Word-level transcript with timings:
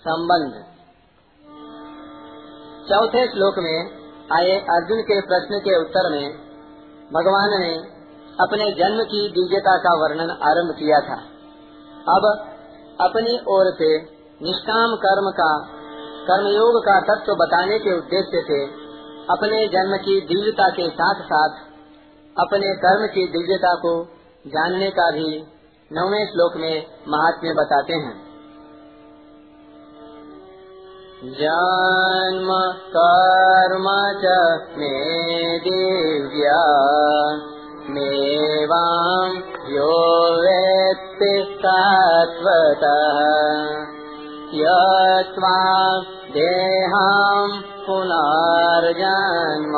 संबंध। 0.00 0.52
चौथे 2.88 3.26
श्लोक 3.26 3.54
में 3.58 3.90
आए 4.32 4.60
अर्जुन 4.60 5.02
के 5.02 5.20
प्रश्न 5.20 5.58
के 5.58 5.80
उत्तर 5.80 6.10
में 6.10 6.32
भगवान 7.12 7.60
ने 7.60 7.74
अपने 8.40 8.70
जन्म 8.72 9.02
की 9.02 9.28
दिव्यता 9.28 9.76
का 9.76 9.92
वर्णन 10.02 10.30
आरंभ 10.30 10.74
किया 10.78 11.00
था। 11.00 11.18
अब 12.16 12.28
अपनी 13.00 13.38
ओर 13.48 13.74
से 13.74 13.98
निष्काम 14.42 14.96
कर्म 14.96 15.30
का, 15.30 15.58
कर्मयोग 16.26 16.84
का 16.84 17.00
तत्व 17.00 17.34
बताने 17.34 17.78
के 17.78 17.98
उद्देश्य 17.98 18.42
से 18.48 18.64
अपने 19.30 19.68
जन्म 19.68 19.96
की 19.96 20.20
दिव्यता 20.20 20.68
के 20.68 20.88
साथ 20.88 21.22
साथ 21.22 21.60
अपने 22.38 22.74
कर्म 22.74 23.06
की 23.06 23.26
दिव्यता 23.26 23.74
को 23.74 24.04
जानने 24.46 24.90
का 24.90 25.10
भी 25.10 25.44
नौवे 25.92 26.26
श्लोक 26.26 26.56
में 26.56 26.86
महात्म्य 27.08 27.52
बताते 27.52 27.92
हैं। 27.92 28.29
जन्म 31.24 32.48
कर्म 32.96 33.84
च 34.20 34.24
मे 34.78 35.58
दिव्या। 35.58 36.62
मेवां 37.90 39.36
यो 39.70 40.30
वेत्ति 40.40 41.60
तत्त्वतः। 41.66 43.10
यत्त्वा 44.54 46.00
देहां 46.30 47.48
पुनर्जन्म। 47.86 49.72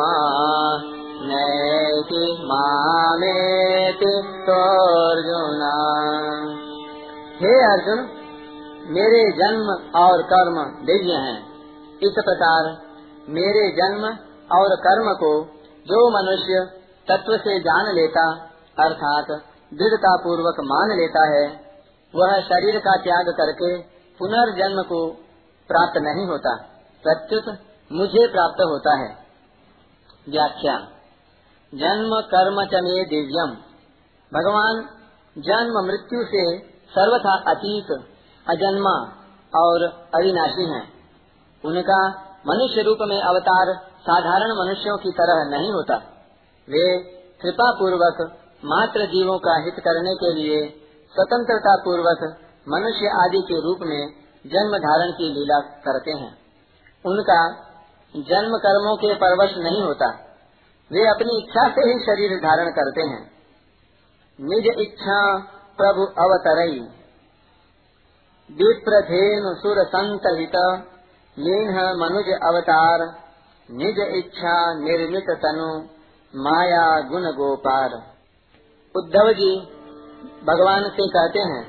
नैति 1.28 2.38
मामेति 2.44 4.22
तोऽर्जुन। 4.46 5.60
हे 7.40 7.64
अर्जुन 7.64 8.21
मेरे 8.86 9.32
जन्म 9.32 9.98
और 10.00 10.22
कर्म 10.22 10.84
दिव्य 10.86 11.12
हैं। 11.12 11.52
इस 12.02 12.12
प्रकार 12.18 12.82
मेरे 13.28 13.68
जन्म 13.70 14.04
और 14.56 14.76
कर्म 14.76 15.14
को 15.14 15.44
जो 15.80 16.10
मनुष्य 16.10 16.80
तत्व 17.08 17.36
से 17.36 17.60
जान 17.60 17.94
लेता, 17.94 18.32
अर्थात 18.78 19.26
दृढ़ता 19.74 20.16
पूर्वक 20.16 20.54
मान 20.60 20.96
लेता 20.96 21.24
है, 21.26 21.48
वह 22.14 22.40
शरीर 22.40 22.78
का 22.78 22.96
त्याग 22.96 23.26
करके 23.28 23.78
पुनर्जन्म 24.18 24.82
को 24.82 25.10
प्राप्त 25.68 25.96
नहीं 25.96 26.26
होता, 26.26 26.56
प्रत्युत 27.02 27.58
मुझे 27.92 28.26
प्राप्त 28.26 28.60
होता 28.60 28.94
है। 28.94 29.16
व्याख्या। 30.28 30.78
जन्म 31.74 32.20
कर्म 32.20 32.64
चमे 32.64 33.04
दिव्यम। 33.04 33.50
भगवान 34.38 34.88
जन्म 35.38 35.86
मृत्यु 35.86 36.24
से 36.24 36.58
सर्वथा 36.68 37.50
अतीत 37.50 38.11
अजन्मा 38.48 39.22
और 39.56 39.84
अविनाशी 40.14 40.70
हैं। 40.74 40.92
उनका 41.64 42.08
मनुष्य 42.46 42.82
रूप 42.82 42.98
में 43.00 43.22
अवतार 43.22 43.74
साधारण 44.00 44.50
मनुष्यों 44.50 44.98
की 44.98 45.10
तरह 45.10 45.58
नहीं 45.58 45.72
होता। 45.72 45.94
वे 46.68 46.98
कृपा 47.42 47.72
पूर्वक 47.72 48.38
मात्र 48.64 49.06
जीवों 49.06 49.38
का 49.38 49.64
हित 49.64 49.74
करने 49.74 50.14
के 50.14 50.34
लिए 50.34 50.68
स्वतंत्रता 51.12 51.76
पूर्वक 51.76 52.36
मनुष्य 52.68 53.06
आदि 53.24 53.42
के 53.48 53.54
रूप 53.54 53.78
में 53.80 54.08
जन्म 54.46 54.78
धारण 54.78 55.12
की 55.12 55.24
लीला 55.24 55.60
करते 55.60 56.10
हैं। 56.10 56.38
उनका 57.06 57.50
जन्म 58.16 58.58
कर्मों 58.58 58.96
के 58.96 59.14
परवश 59.14 59.50
नहीं 59.56 59.82
होता। 59.82 60.10
वे 60.92 61.08
अपनी 61.10 61.42
इच्छा 61.42 61.68
से 61.68 61.80
ही 61.80 61.98
शरीर 61.98 62.38
धारण 62.38 62.70
करते 62.70 63.00
हैं। 63.00 63.30
निज 64.40 64.88
इच्छा 64.88 65.38
प्रभु 65.78 66.02
अवतरई। 66.02 67.01
विप्रधेनु 68.52 69.50
सुर 69.54 69.78
संतहित 69.84 70.56
लीन 71.36 71.76
मनुज 71.96 72.28
अवतार, 72.42 73.04
निज 73.68 74.00
इच्छा 74.16 74.54
निर्मित 74.74 75.30
तनु, 75.42 75.68
माया 76.34 76.82
गुण 77.00 77.22
गोपार 77.32 77.94
उद्धव 78.94 79.32
जी 79.32 79.52
भगवान 80.46 80.88
से 80.88 81.06
कहते 81.08 81.38
हैं 81.38 81.62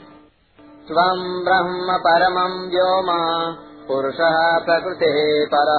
स्वम 0.88 1.22
ब्रह्म 1.46 1.98
परमं 1.98 2.58
व्योम, 2.70 3.10
पुरुष 3.88 4.18
प्रकृति 4.66 5.12
पर। 5.54 5.72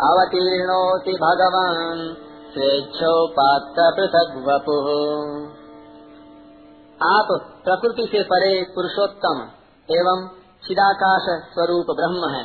अवतीर्णोति 0.00 1.12
भगवान 1.12 2.00
स्वेच्छोपात 2.54 3.78
पृथक 3.96 4.34
वपु। 4.48 4.76
आप 7.06 7.28
प्रकृति 7.64 8.08
से 8.12 8.22
परे 8.22 8.52
पुरुषोत्तम 8.74 9.46
एवं 9.90 10.28
चिदाकाश 10.66 11.26
स्वरूप 11.54 11.86
ब्रह्म 11.90 12.34
है। 12.34 12.44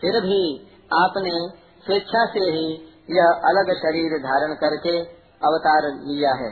फिर 0.00 0.20
भी 0.20 0.70
आपने 0.94 1.48
स्वेच्छा 1.84 2.26
से 2.26 2.40
ही 2.40 2.66
यह 3.10 3.24
अलग 3.24 3.74
शरीर 3.76 4.18
धारण 4.18 4.54
करके 4.54 4.98
अवतार 5.46 5.82
लिया 5.82 6.34
है। 6.34 6.50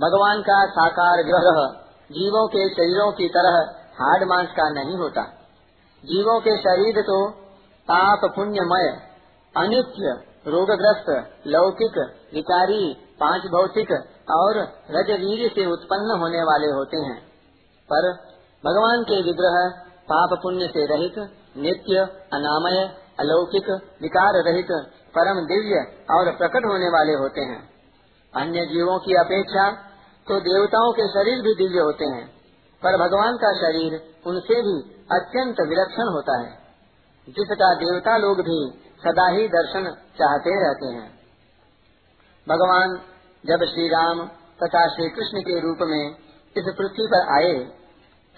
भगवान 0.00 0.42
का 0.42 0.66
साकार 0.66 1.22
ग्रह 1.22 1.82
जीवों 2.12 2.48
के 2.48 2.68
शरीरों 2.68 3.12
की 3.12 3.28
तरह 3.28 3.74
हार्ड 3.92 4.24
मांस 4.24 4.48
का 4.48 4.70
नहीं 4.70 4.96
होता। 4.96 5.22
जीवों 6.04 6.40
के 6.40 6.56
शरीर 6.56 7.02
तो 7.02 7.30
पाप 7.88 8.20
पुण्यमय, 8.36 8.88
अनित्य, 9.56 10.24
रोगग्रस्त, 10.50 11.38
लौकिक, 11.46 11.98
विकारी 12.34 12.94
पाँच 13.20 13.42
भौतिक 13.42 13.90
और 14.30 14.58
रजवीर 14.90 15.50
से 15.54 15.66
उत्पन्न 15.66 16.20
होने 16.20 16.42
वाले 16.42 16.66
होते 16.66 16.96
हैं। 16.96 17.20
पर 17.92 18.31
भगवान 18.64 19.02
के 19.02 19.22
विग्रह 19.22 19.56
पाप 20.04 20.38
पुण्य 20.42 20.66
से 20.66 20.86
रहित, 20.86 21.18
नित्य, 21.56 21.98
अनामय, 22.32 22.78
अलौकिक, 23.20 23.70
विकार 24.02 24.42
रहित, 24.42 24.70
परम 25.14 25.40
दिव्य 25.46 25.80
और 26.10 26.30
प्रकट 26.36 26.66
होने 26.66 26.88
वाले 26.88 27.12
होते 27.12 27.40
हैं। 27.40 27.70
अन्य 28.34 28.66
जीवों 28.66 28.98
की 28.98 29.14
अपेक्षा 29.14 29.70
तो 30.26 30.40
देवताओं 30.40 30.92
के 30.92 31.08
शरीर 31.08 31.42
भी 31.42 31.54
दिव्य 31.54 31.80
होते 31.80 32.04
हैं, 32.04 32.26
पर 32.82 32.96
भगवान 32.96 33.36
का 33.36 33.52
शरीर 33.52 34.00
उनसे 34.26 34.54
भी 34.54 34.76
अत्यंत 35.12 35.60
विलक्षण 35.60 36.08
होता 36.08 36.38
है। 36.38 36.62
जिसका 37.28 37.74
देवता 37.74 38.16
लोग 38.16 38.40
भी 38.40 38.56
सदा 39.04 39.28
ही 39.28 39.48
दर्शन 39.48 39.84
चाहते 40.18 40.54
रहते 40.64 40.86
हैं। 40.86 41.10
भगवान 42.48 42.98
जब 43.46 43.64
श्री 43.64 43.88
राम 43.88 44.26
तथा 44.62 44.88
श्री 44.88 45.08
कृष्ण 45.08 45.40
के 45.40 45.60
रूप 45.60 45.78
में 45.82 46.10
इस 46.56 46.64
पृथ्वी 46.78 47.06
पर 47.06 47.32
आए 47.34 47.81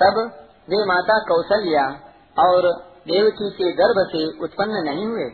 तब 0.00 0.32
वे 0.71 0.84
माता 0.87 1.19
कौशल्या 1.19 1.84
और 2.49 2.72
देवकी 2.82 3.50
के 3.50 3.72
गर्भ 3.72 4.06
से 4.12 4.44
उत्पन्न 4.44 4.72
नहीं 4.72 5.06
हुए। 5.06 5.25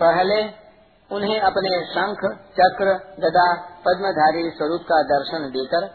पहले 0.00 0.68
उन्हें 1.16 1.40
अपने 1.40 1.84
शंख, 1.84 2.18
चक्र, 2.52 2.94
गदा, 2.94 3.54
पद्मधारी 3.86 4.50
स्वरूप 4.50 4.80
का 4.80 5.02
दर्शन 5.02 5.50
देकर 5.50 5.86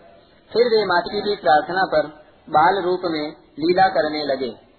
फिर 0.53 0.65
वे 0.65 0.85
माता 0.85 1.19
की 1.19 1.35
प्रार्थना 1.35 1.85
पर 1.85 2.07
बाल 2.49 2.81
रूप 2.81 3.01
में 3.05 3.31
लीला 3.31 3.87
करने 3.87 4.23
लगे। 4.23 4.73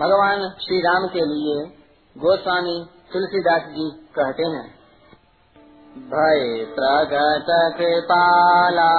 भगवान 0.00 0.50
श्री 0.60 0.80
राम 0.80 1.06
के 1.06 1.20
लिए 1.20 1.66
गोस्वामी 2.18 2.86
तुलसीदास 3.12 3.62
जी 3.62 3.90
कहते 3.90 4.42
हैं 4.42 4.81
भय 5.96 6.44
प्रगत 6.76 7.48
कृपाला 7.78 8.92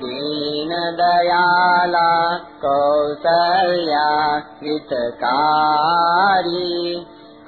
दीन 0.00 0.72
दयाला 0.98 2.10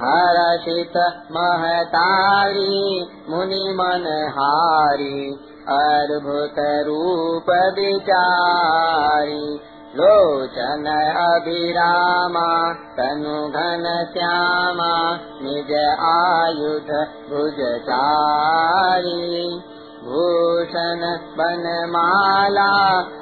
हर्षित 0.00 0.96
महतारी 1.32 2.80
मुनि 3.28 3.64
मनहारी 3.78 5.20
अद्भुत 5.76 6.58
रूप 6.88 7.50
विचारी 7.78 9.58
लोचन 9.96 10.86
अभिरामा 11.16 12.48
तनु 12.96 13.48
घन 13.48 13.84
श्यामा 14.12 14.92
निज 15.42 15.72
आयुध 16.08 16.90
भुजचारी। 17.30 19.60
भूषण 20.04 21.02
बनमाला 21.38 22.70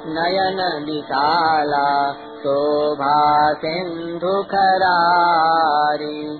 नयन 0.07 0.61
विशाला 0.85 1.87
शोभा 2.13 3.17
सिन्धु 3.53 4.43
खरारी। 4.43 6.39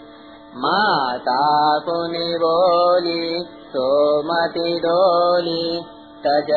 माता 0.58 1.44
पुनि 1.80 2.38
बोली 2.44 3.46
सोमति 3.68 4.80
डोली 4.86 5.86
सज 6.26 6.52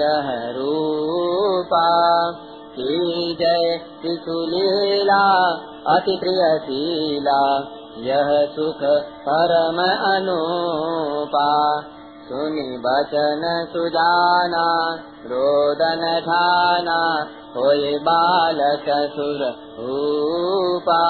यः 0.00 0.28
रूपा 0.56 1.86
जय 3.40 3.80
शिशुलीला 4.02 5.22
अतिप्रियशीला 5.88 7.40
यः 7.98 8.46
सुख 8.46 8.82
परम 9.28 9.78
अनुपा। 10.12 11.80
सुनि 12.28 12.82
धाना 16.20 17.26
होय 17.56 17.98
बालक 17.98 18.84
सुर 18.88 19.40
रूपा। 19.80 21.02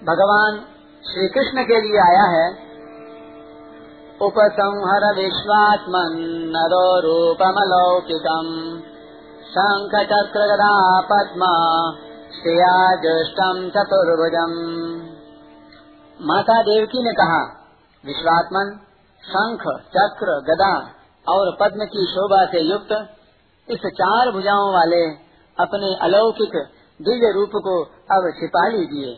भगवान 0.04 0.66
श्री 1.04 1.28
कृष्ण 1.28 1.64
के 1.64 1.82
लिए 1.82 2.00
आया 2.00 2.24
है। 2.24 2.68
उपसंहर 4.22 5.16
विश्वात्मन 5.16 6.16
नरो 6.56 7.34
चक्र 10.04 10.40
गदा 10.40 11.02
पद्मा 11.02 11.54
श्रिया 12.32 12.96
ज्येष्ठम 12.96 13.70
चतुर्भुजम। 13.70 14.54
माता 16.22 16.62
देवकी 16.62 17.04
ने 17.04 17.14
कहा, 17.14 17.66
विश्वात्मन, 18.06 18.80
शंख, 19.24 19.62
चक्र, 19.98 20.42
गदा 20.42 20.97
और 21.28 21.56
पद्म 21.60 21.86
की 21.86 22.06
शोभा 22.06 22.46
से 22.46 22.62
युक्त 22.62 22.92
इस 23.68 23.86
चार 23.94 24.32
भुजाओं 24.32 24.74
वाले 24.74 25.04
अपने 25.58 25.88
अलौकिक 26.02 26.56
दिव्य 27.00 27.32
रूप 27.36 27.56
को 27.64 27.74
अब 28.16 28.30
छिपा 28.40 28.68
लीजिए 28.68 29.16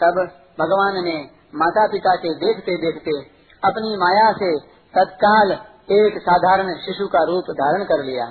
तब 0.00 0.18
भगवान 0.60 1.04
ने 1.04 1.16
माता 1.54 1.86
पिता 1.86 2.14
के 2.16 2.34
देखते 2.34 2.76
देखते 2.76 3.16
अपनी 3.64 3.96
माया 3.96 4.32
से 4.32 4.50
तत्काल 4.94 5.52
एक 5.92 6.18
साधारण 6.22 6.68
शिशु 6.78 7.06
का 7.06 7.22
रूप 7.24 7.50
धारण 7.50 7.84
कर 7.84 8.04
लिया। 8.04 8.26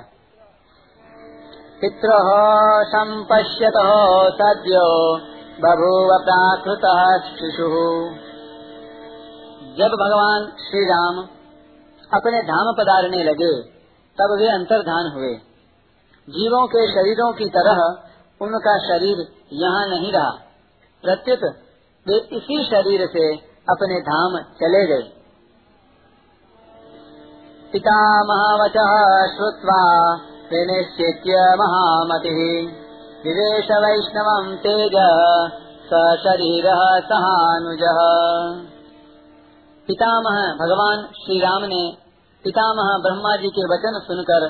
पितृ 1.80 2.14
संपश्यत 2.88 3.76
सद्यो 4.38 4.86
बभूव 5.62 6.14
प्राकृत 6.24 6.86
शिशु। 7.40 7.68
जब 9.78 9.96
भगवान 10.00 10.46
श्री 10.60 10.84
राम 10.84 11.22
अपने 12.14 12.42
धाम 12.42 12.74
पधारने 12.78 13.24
लगे, 13.24 13.62
तब 14.20 14.36
वे 14.40 14.48
अंतर्धान 14.48 15.12
हुए। 15.14 15.34
जीवों 16.30 16.66
के 16.66 16.92
शरीरों 16.92 17.32
की 17.32 17.44
तरह 17.44 18.02
उनका 18.42 18.78
शरीर 18.78 19.26
यहाँ 19.52 19.88
नहीं 19.88 20.12
रहा। 20.12 20.30
प्रत्युत 21.02 21.38
वे 22.08 22.16
इसी 22.16 22.64
शरीर 22.64 23.06
से 23.06 23.36
अपने 23.70 24.00
धाम 24.00 24.38
चले 24.38 24.86
गए। 24.86 25.02
पितामहवचः 27.72 29.26
श्रुत्वा 29.36 30.14
विनिश्चित्य 30.52 31.56
महामतिः। 31.58 32.68
विवेश 33.24 33.64
वैष्णवम् 33.64 34.56
तेज 34.56 34.92
स 35.86 36.18
शरीरः 36.24 37.00
सहानुजः। 37.00 38.00
पितामह 39.90 40.52
भगवान 40.54 41.02
श्री 41.02 41.40
राम 41.40 41.64
ने 41.64 41.96
पितामह 42.44 42.98
ब्रह्मा 43.02 43.36
जी 43.36 43.48
के 43.48 43.62
वचन 43.64 44.00
सुनकर 44.06 44.44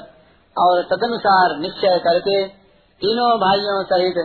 और 0.58 0.82
तदनुसार 0.82 1.56
निश्चय 1.56 1.98
करके 1.98 2.48
तीनों 3.00 3.38
भाइयों 3.38 3.84
सहित 3.84 4.19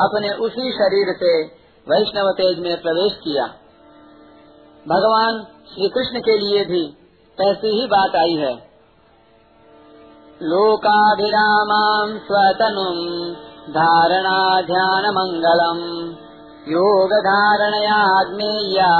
अपने 0.00 0.30
उसी 0.30 0.72
शरीर 0.72 1.16
से 1.16 1.42
वैष्णव 1.86 2.30
तेज 2.30 2.58
में 2.58 2.82
प्रवेश 2.82 3.12
किया। 3.12 3.46
भगवान 4.88 5.42
श्री 5.74 5.88
कृष्ण 5.88 6.20
के 6.20 6.38
लिए 6.38 6.64
भी 6.64 6.82
ऐसी 7.40 7.80
ही 7.80 7.86
बात 7.86 8.16
आई 8.16 8.34
है। 8.34 8.54
लोकाभिरामां 10.42 12.18
स्वतनुम् 12.18 13.34
धारणा 13.68 14.62
ध्यान 14.62 15.04
मंगलम 15.10 15.82
योग 16.68 17.12
धारणयाग्नेया 17.12 18.92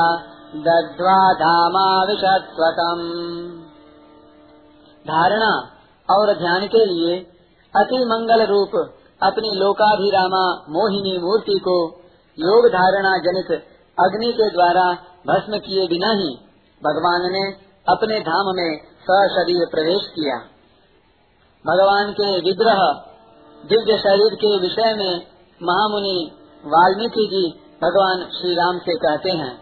दद्वा 0.55 1.33
धामा 1.33 2.05
विषत्वतम 2.05 2.99
धारणा 5.07 5.53
और 6.09 6.33
ध्यान 6.39 6.67
के 6.67 6.85
लिए 6.87 7.17
अति 7.77 8.05
मंगल 8.05 8.47
रूप 8.47 8.77
अपनी 9.23 9.55
लोकाभिरामा 9.55 10.65
मोहिनी 10.69 11.19
मूर्ति 11.19 11.59
को 11.59 12.03
योग 12.39 12.69
धारणा 12.69 13.19
जनित 13.19 13.65
अग्नि 14.01 14.33
के 14.33 14.51
द्वारा 14.51 14.93
भस्म 15.27 15.59
किए 15.59 15.87
बिना 15.87 16.13
ही 16.13 16.37
भगवान 16.83 17.33
ने 17.33 17.53
अपने 17.89 18.21
धाम 18.21 18.53
में 18.57 18.79
सशरीर 19.03 19.67
प्रवेश 19.71 20.07
किया। 20.09 20.37
भगवान 21.67 22.13
के 22.13 22.41
विग्रह 22.41 22.85
दिव्य 23.69 23.99
शरीर 23.99 24.35
के 24.35 24.59
विषय 24.59 24.95
में 24.95 25.27
महामुनि 25.63 26.33
वाल्मीकि 26.67 27.27
जी 27.27 27.61
भगवान 27.83 28.25
श्री 28.25 28.55
राम 28.55 28.79
से 28.79 28.95
कहते 28.95 29.31
हैं। 29.31 29.62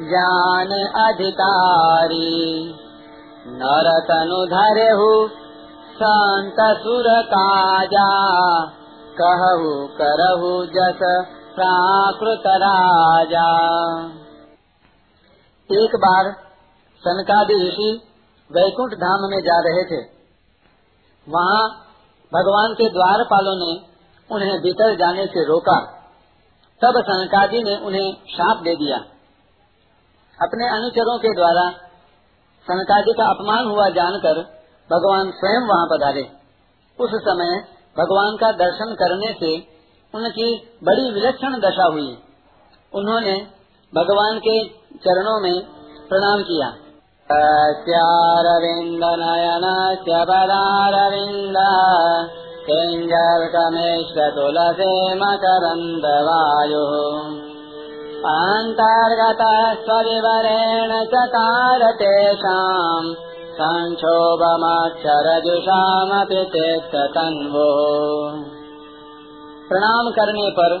ज्ञान 0.00 0.72
अधिकारी। 1.06 2.74
नरतनु 3.48 4.46
धरे 4.46 4.90
संत 5.96 6.56
सुर 6.82 7.22
काजा 7.22 8.08
कहु 9.20 9.86
करहु 9.86 10.66
जस 10.66 10.98
प्राकृत 11.56 12.42
राजा। 12.46 13.46
एक 15.70 15.96
बार 15.96 16.32
सनकादि 16.98 17.54
ऋषि 17.54 18.02
वैकुंठ 18.52 18.90
धाम 18.94 19.20
में 19.20 19.40
जा 19.40 19.58
रहे 19.58 19.84
थे। 19.84 20.16
वहाँ 21.28 21.85
भगवान 22.34 22.74
के 22.74 22.88
द्वारपालों 22.88 23.56
ने 23.58 23.96
उन्हें 24.34 24.60
भीतर 24.60 24.96
जाने 24.96 25.26
से 25.26 25.44
रोका। 25.44 25.80
तब 26.82 27.02
सनकादि 27.02 27.62
ने 27.62 27.76
उन्हें 27.76 28.12
शाप 28.12 28.62
दे 28.62 28.74
दिया। 28.74 28.96
अपने 30.42 30.68
अनुचरों 30.68 31.18
के 31.18 31.34
द्वारा 31.34 31.70
सनकादि 32.66 33.14
का 33.18 33.24
अपमान 33.24 33.64
हुआ 33.64 33.88
जानकर 33.88 34.42
भगवान 34.92 35.30
स्वयं 35.30 35.68
वहाँ 35.68 35.86
पधारे। 35.86 36.30
उस 37.00 37.10
समय 37.10 37.64
भगवान 37.98 38.36
का 38.36 38.52
दर्शन 38.52 38.94
करने 38.94 39.32
से 39.32 39.76
उनकी 40.14 40.78
बड़ी 40.84 41.10
विलक्षण 41.10 41.60
दशा 41.60 41.84
हुई। 41.92 42.18
उन्होंने 42.94 43.46
भगवान 43.94 44.38
के 44.38 44.68
चरणों 44.96 45.40
में 45.40 45.60
प्रणाम 46.08 46.42
किया। 46.42 46.85
रविंद 47.30 49.00
नयन 49.20 49.64
पदारविंद 50.08 51.56
किंजर्कमेश्व 52.66 54.20
तुलसे 54.36 54.90
मकरंद 55.22 56.06
वायु 56.26 56.84
अंतर्गत 58.34 59.42
स्वरिवरेण 59.82 60.94
चकार 61.14 61.84
तेषाम् 62.02 63.10
संक्षोभमाक्षरजुषामपि 63.58 66.46
तन्वो 67.18 67.68
प्रणाम 69.68 70.10
करने 70.16 70.48
पर 70.60 70.80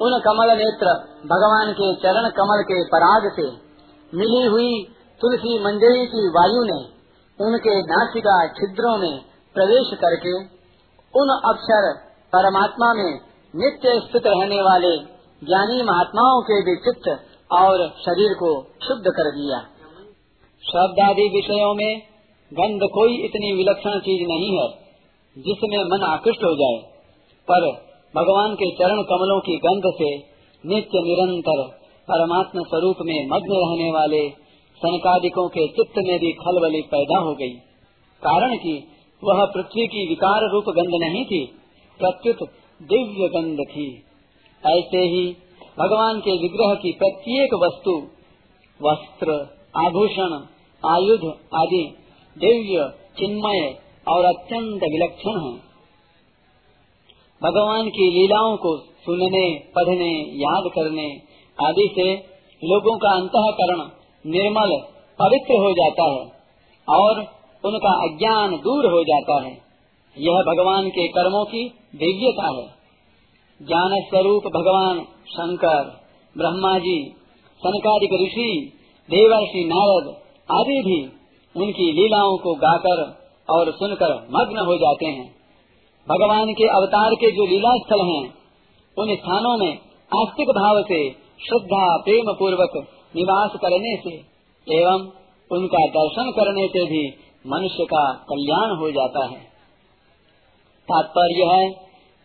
उन 0.00 0.18
कमल 0.24 0.50
नेत्र 0.56 0.92
भगवान 1.26 1.70
के 1.78 1.86
चरण 2.02 2.28
कमल 2.40 2.62
के 2.70 2.82
पराग 2.88 3.28
से 3.36 3.44
मिली 4.12 4.42
हुई 4.46 4.72
तुलसी 5.22 5.58
मंजरी 5.58 6.06
की 6.06 6.28
वायु 6.28 6.62
ने 6.64 6.78
उनके 7.46 7.74
नासिका 7.82 8.46
छिद्रों 8.46 8.96
में 8.98 9.20
प्रवेश 9.54 9.90
करके 9.98 10.32
उन 11.14 11.28
अक्षर 11.44 11.86
परमात्मा 12.32 12.94
में 12.94 13.20
नित्य 13.54 14.00
स्थित 14.00 14.26
रहने 14.26 14.62
वाले 14.62 14.96
ज्ञानी 15.42 15.82
महात्माओं 15.82 16.42
के 16.42 16.60
भी 16.62 16.76
चित्त 16.76 17.08
और 17.52 17.88
शरीर 17.88 18.34
को 18.34 18.62
शुद्ध 18.62 19.04
कर 19.06 19.30
दिया। 19.30 19.58
शब्द 20.62 21.00
आदि 21.00 21.28
विषयों 21.28 21.74
में 21.74 22.02
गंध 22.52 22.80
कोई 22.94 23.24
इतनी 23.24 23.52
विलक्षण 23.52 23.98
चीज़ 23.98 24.28
नहीं 24.28 24.50
है, 24.58 24.68
जिसमें 25.36 25.84
मन 25.84 26.02
आकृष्ट 26.02 26.44
हो 26.44 26.54
जाए, 26.56 26.78
पर 27.48 27.70
भगवान 28.16 28.54
के 28.54 28.70
चरण 28.70 29.02
कमलों 29.02 29.40
की 29.40 29.56
गंध 29.56 29.82
से 29.94 30.16
नित्य 30.64 31.02
निरंतर 31.02 31.66
परमात्मा 32.08 32.62
स्वरूप 32.62 32.96
में 33.00 33.28
मग्न 33.28 33.60
रहने 33.62 33.90
वाले 33.90 34.41
सनकादिकों 34.82 35.48
के 35.48 35.68
चित्त 35.68 35.98
में 35.98 36.18
भी 36.18 36.32
खलबली 36.32 36.82
पैदा 36.82 37.18
हो 37.18 37.34
गई। 37.34 37.54
कारण 38.22 38.56
कि 38.56 38.88
वह 39.24 39.44
पृथ्वी 39.44 39.86
की 39.86 40.08
विकार 40.08 40.50
रूप 40.52 40.64
गंध 40.68 41.10
नहीं 41.10 41.24
थी, 41.24 41.46
प्रत्युत 41.98 42.36
दिव्य 42.82 43.28
गंध 43.28 43.56
थी। 43.70 44.04
ऐसे 44.66 44.98
ही 44.98 45.36
भगवान 45.78 46.20
के 46.20 46.30
विग्रह 46.30 46.74
की 46.74 46.92
प्रत्येक 46.92 47.54
वस्तु, 47.54 48.02
वस्त्र, 48.82 49.32
आभूषण, 49.76 50.46
आयुध 50.86 51.24
आदि 51.54 51.96
दिव्य, 52.38 52.88
चिन्मय 53.18 53.78
और 54.08 54.24
अत्यंत 54.24 54.80
विलक्षण 54.82 55.40
है। 55.44 55.72
भगवान 57.42 57.88
की 57.88 58.10
लीलाओं 58.10 58.56
को 58.56 58.76
सुनने, 58.78 59.58
पढ़ने, 59.58 60.12
याद 60.30 60.70
करने 60.74 61.22
आदि 61.66 61.88
से 61.94 62.14
लोगों 62.64 62.98
का 62.98 63.10
अंतकरण 63.10 64.01
निर्मल 64.26 64.80
पवित्र 65.18 65.54
हो 65.54 65.72
जाता 65.72 66.04
है 66.04 66.32
और 66.88 67.20
उनका 67.64 67.90
अज्ञान 67.90 68.50
दूर 68.56 68.86
हो 68.86 69.04
जाता 69.04 69.42
है। 69.42 69.52
यह 70.18 70.32
भगवान 70.32 70.88
के 70.88 71.08
कर्मों 71.08 71.44
की 71.44 71.68
दिव्यता 71.96 72.46
है। 72.46 72.82
ज्ञान 73.66 74.00
स्वरूप 74.00 74.42
भगवान 74.46 75.00
शंकर 75.26 75.84
ब्रह्मा 76.38 76.78
जी 76.78 77.14
सनकादिक 77.66 78.12
ऋषि, 78.12 78.72
देवर्षि 79.10 79.64
नारद 79.64 80.16
आदि 80.60 80.80
भी 80.80 81.04
उनकी 81.60 81.92
लीलाओं 81.92 82.36
को 82.36 82.54
गाकर 82.54 83.22
और 83.50 83.72
सुनकर 83.72 84.14
मग्न 84.14 84.66
हो 84.66 84.76
जाते 84.76 85.06
हैं। 85.06 85.34
भगवान 86.08 86.52
के 86.52 86.64
अवतार 86.64 87.10
के 87.14 87.30
जो 87.30 87.46
लीला 87.46 87.76
स्थल 87.76 88.00
हैं, 88.04 88.34
उन 88.98 89.14
स्थानों 89.14 89.58
में 89.58 89.78
आस्तिक 90.16 90.48
भाव 90.48 90.82
से 90.82 91.10
श्रद्धा, 91.10 91.96
प्रेम 91.96 92.32
पूर्वक 92.38 92.86
निवास 93.16 93.50
करने 93.56 93.96
से 93.96 94.14
एवं 94.80 95.10
उनका 95.50 95.86
दर्शन 95.86 96.30
करने 96.30 96.68
से 96.68 96.84
भी 96.84 97.14
मनुष्य 97.46 97.84
का 97.84 98.12
कल्याण 98.12 98.76
हो 98.76 98.90
जाता 98.90 99.24
है। 99.26 99.40
तात्पर्य 100.88 101.44
है 101.44 101.68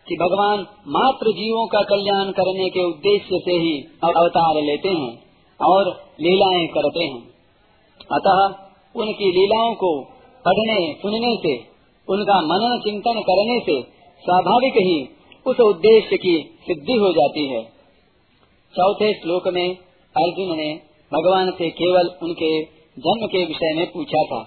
कि 0.08 0.16
भगवान 0.16 0.66
मात्र 0.88 1.32
जीवों 1.32 1.66
का 1.66 1.80
कल्याण 1.82 2.30
करने 2.30 2.68
के 2.68 2.84
उद्देश्य 2.84 3.38
से 3.44 3.52
ही 3.52 3.82
अवतार 4.04 4.62
लेते 4.62 4.88
हैं 4.88 5.22
और 5.60 5.88
लीलाएँ 6.20 6.66
करते 6.66 7.04
हैं। 7.04 7.28
अतः 8.12 8.68
उनकी 9.00 9.32
लीलाओं 9.32 9.74
को 9.74 10.04
पढ़ने, 10.44 10.92
सुनने 10.92 11.36
से, 11.36 11.78
उनका 12.08 12.40
मनन 12.40 12.80
चिंतन 12.80 13.20
करने 13.20 13.60
से 13.60 13.82
स्वाभाविक 14.24 14.72
ही 14.76 15.08
उस 15.46 15.60
उद्देश्य 15.60 16.16
की 16.16 16.60
सिद्धि 16.62 16.92
हो 16.92 17.12
जाती 17.12 17.46
है। 17.46 17.62
चौथे 18.74 19.12
श्लोक 19.12 19.48
में 19.48 19.87
अर्जुन 20.16 20.56
ने 20.56 20.68
भगवान 21.12 21.50
से 21.50 21.70
केवल 21.70 22.10
उनके 22.22 22.62
जन्म 22.98 23.26
के 23.26 23.44
विषय 23.44 23.74
में 23.76 23.86
पूछा 23.92 24.22
था। 24.22 24.42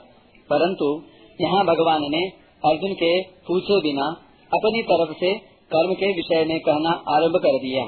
परंतु 0.50 0.88
यहाँ 1.41 1.65
भगवान 1.65 2.01
ने 2.01 2.24
अर्जुन 2.65 2.94
के 2.94 3.22
पूछे 3.22 3.82
बिना 3.82 4.08
अपनी 4.51 4.82
तरफ़ 4.82 5.13
से 5.18 5.34
कर्म 5.74 5.94
के 5.94 6.12
विषय 6.13 6.46
में 6.46 6.60
कहना 6.60 6.89
आरंभ 6.89 7.36
कर 7.36 7.58
दिया। 7.58 7.84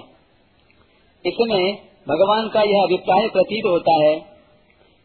इसमें 1.26 1.78
भगवान 2.08 2.48
का 2.48 2.62
यह 2.62 2.84
अभिप्राय 2.84 3.28
प्रतीत 3.28 3.66
होता 3.66 4.06
है 4.06 4.16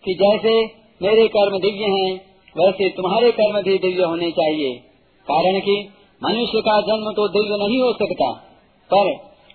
कि 0.05 0.15
जैसे 0.15 0.65
मेरे 1.03 1.29
कर्म 1.29 1.59
दिव्य 1.59 1.85
हैं, 1.85 2.15
वैसे 2.57 2.89
तुम्हारे 2.89 3.33
कर्म 3.33 3.63
भी 3.63 3.79
दिव्य 3.79 4.03
होने 4.03 4.31
चाहिए। 4.31 4.75
कारण 5.27 5.61
कि 5.61 5.89
मनुष्य 6.25 6.61
का 6.61 6.81
जन्म 6.81 7.13
तो 7.13 7.29
दिव्य 7.29 7.57
नहीं 7.67 7.81
हो 7.83 7.93
सकता, 7.93 8.33
पर 8.95 9.13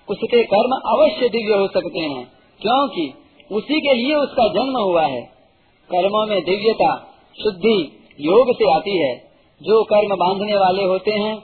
उसके 0.10 0.44
कर्म 0.44 0.80
अवश्य 0.98 1.30
दिव्य 1.30 1.54
हो 1.54 1.68
सकते 1.68 2.00
हैं। 2.00 2.43
क्योंकि 2.64 3.14
उसी 3.52 3.82
के 3.82 3.94
लिए 3.94 4.16
उसका 4.16 4.48
जन्म 4.48 4.82
हुआ 4.82 5.06
है। 5.06 5.22
कर्मों 5.92 6.28
में 6.28 6.44
दिव्यता, 6.44 6.96
शुद्धि, 7.44 8.08
योग 8.20 8.56
से 8.56 8.74
आती 8.76 8.98
है। 8.98 9.16
जो 9.62 9.84
कर्म 9.84 10.16
बांधने 10.16 10.58
वाले 10.58 10.84
होते 10.84 11.12
हैं, 11.12 11.36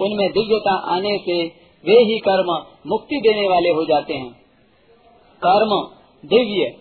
उनमें 0.00 0.30
दिव्यता 0.30 0.74
आने 0.74 1.18
से 1.18 1.64
वे 1.84 1.94
ही 1.94 2.18
कर्म 2.18 2.66
मुक्ति 2.86 3.16
देने 3.16 3.48
वाले 3.48 3.68
हो 3.68 3.84
जाते 3.84 4.14
हैं। 4.14 4.32
कर्म, 5.46 5.88
दिव्य, 6.28 6.76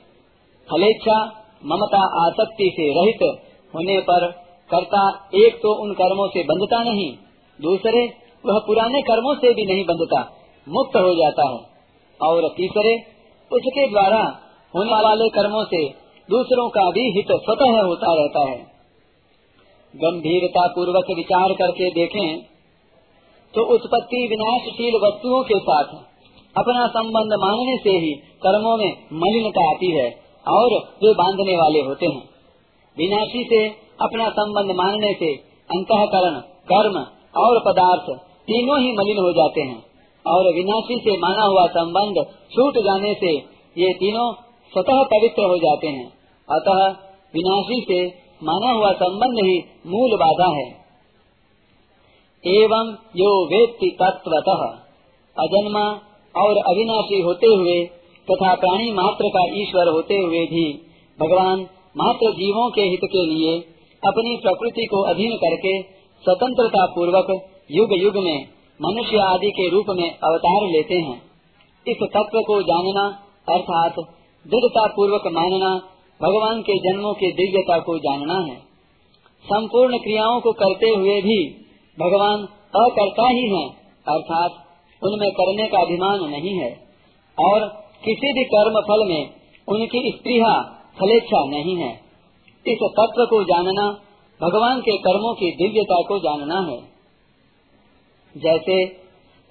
फलेच्छा, 0.71 1.25
ममता, 1.65 2.27
आसक्ति 2.27 2.71
से 2.73 3.01
रहित 3.01 3.39
होने 3.75 3.99
पर 3.99 4.31
कर्ता 4.71 5.29
एक 5.35 5.55
तो 5.55 5.83
उन 5.83 5.93
कर्मों 5.93 6.27
से 6.27 6.43
बंधता 6.43 6.83
नहीं, 6.83 7.15
दूसरे, 7.61 8.05
वह 8.45 8.59
पुराने 8.67 9.01
कर्मों 9.01 9.35
से 9.35 9.53
भी 9.53 9.65
नहीं 9.65 9.85
बंधता, 9.85 10.31
मुक्त 10.69 10.95
हो 10.95 11.15
जाता 11.15 11.49
है। 11.49 11.73
और 12.21 12.49
तीसरे 12.57 13.12
उसके 13.53 13.87
द्वारा 13.89 14.21
होने 14.73 15.01
वाले 15.01 15.27
कर्मों 15.29 15.63
से 15.65 15.81
दूसरों 16.29 16.67
का 16.69 16.83
भी 16.91 17.03
हित 17.11 17.31
स्वतः 17.41 17.81
होता 17.81 18.13
रहता 18.13 18.43
है। 18.49 18.61
गंभीरता 19.93 20.65
पूर्वक 20.67 21.11
विचार 21.17 21.53
करके 21.53 21.89
देखें 21.91 22.27
तो 23.53 23.63
उत्पत्ति 23.73 24.19
विनाशशील 24.27 24.95
वस्तुओं 25.03 25.41
के 25.43 25.59
साथ 25.59 25.91
अपना 26.55 26.85
संबंध 26.87 27.35
मानने 27.39 27.75
से 27.77 27.91
ही 27.97 28.11
कर्मों 28.41 28.75
में 28.77 28.91
मलिनता 29.15 29.65
आती 29.69 29.91
है 29.91 30.07
और 30.45 30.73
वे 31.03 31.13
बांधने 31.13 31.57
वाले 31.57 31.81
होते 31.81 32.05
हैं। 32.05 32.23
विनाशी 32.97 33.43
से 33.43 33.59
अपना 34.01 34.29
संबंध 34.29 34.75
मानने 34.75 35.13
से 35.13 35.29
अंतकरण, 35.69 36.39
कर्म 36.71 36.97
और 37.37 37.59
पदार्थ 37.65 38.09
तीनों 38.47 38.79
ही 38.79 38.91
मलिन 38.91 39.17
हो 39.17 39.31
जाते 39.31 39.61
हैं। 39.61 39.79
और 40.25 40.53
विनाशी 40.53 40.97
से 40.99 41.17
माना 41.17 41.43
हुआ 41.43 41.65
संबंध 41.67 42.23
छूट 42.51 42.77
जाने 42.77 43.13
से 43.13 43.31
ये 43.77 43.93
तीनों 43.93 44.27
स्वतः 44.71 45.01
पवित्र 45.03 45.43
हो 45.43 45.57
जाते 45.57 45.87
हैं। 45.87 46.07
अतः 46.47 46.79
विनाशी 47.33 47.81
से 47.81 47.99
माना 48.43 48.71
हुआ 48.71 48.91
संबंध 48.93 49.43
ही 49.45 49.57
मूल 49.87 50.15
बाधा 50.17 50.47
है। 50.55 50.65
एवं 52.43 52.95
यो 53.15 53.33
वेत्ति 53.45 53.89
तत्वतः 54.01 54.63
अजन्मा 55.37 55.83
और 56.35 56.57
अविनाशी 56.67 57.21
होते 57.21 57.47
हुए 57.47 57.77
तथा 58.27 58.55
प्राणी 58.55 58.91
मात्र 58.91 59.29
का 59.29 59.43
ईश्वर 59.61 59.87
होते 59.87 60.17
हुए 60.17 60.45
भी 60.45 60.65
भगवान 61.19 61.67
मात्र 61.97 62.31
जीवों 62.31 62.69
के 62.69 62.81
हित 62.81 63.05
के 63.05 63.25
लिए 63.25 63.53
अपनी 64.03 64.35
प्रकृति 64.37 64.85
को 64.85 65.01
अधीन 65.03 65.35
करके 65.35 65.73
स्वतंत्रता 66.23 66.85
पूर्वक 66.85 67.31
युग 67.71 67.93
युग 67.93 68.17
में 68.17 68.37
मनुष्य 68.85 69.17
आदि 69.17 69.51
के 69.51 69.69
रूप 69.69 69.85
में 69.89 70.09
अवतार 70.09 70.69
लेते 70.69 70.95
हैं। 70.95 71.21
इस 71.87 71.97
तत्व 72.03 72.39
को 72.41 72.61
जानना 72.61 73.23
अर्थात 73.49 73.95
दृढ़ता 74.47 74.87
पूर्वक 74.87 75.21
मानना 75.27 75.81
भगवान 76.21 76.61
के 76.61 76.77
जन्मों 76.77 77.13
की 77.13 77.31
दिव्यता 77.31 77.79
को 77.79 77.97
जानना 77.97 78.39
है। 78.39 78.55
संपूर्ण 79.45 79.97
क्रियाओं 79.97 80.41
को 80.41 80.51
करते 80.51 80.89
हुए 80.89 81.21
भी 81.21 81.49
भगवान 81.99 82.47
अकर्ता 82.81 83.27
ही 83.27 83.49
हैं, 83.57 83.69
अर्थात 84.07 84.51
उनमें 85.03 85.31
करने 85.31 85.67
का 85.67 85.77
अभिमान 85.77 86.29
नहीं 86.29 86.59
है। 86.59 86.83
और 87.39 87.67
किसी 88.05 88.33
भी 88.33 88.43
कर्म 88.43 88.81
फल 88.81 89.07
में 89.07 89.29
उनकी 89.67 90.11
स्त्रीहा 90.17 90.61
फलेच्छा 90.99 91.45
नहीं 91.45 91.75
है। 91.75 91.93
इस 92.67 92.77
तत्व 92.83 93.25
को 93.25 93.43
जानना 93.43 93.99
भगवान 94.41 94.81
के 94.81 94.97
कर्मों 94.97 95.33
की 95.33 95.51
दिव्यता 95.51 96.01
को 96.01 96.19
जानना 96.19 96.59
है। 96.71 96.92
जैसे 98.35 98.85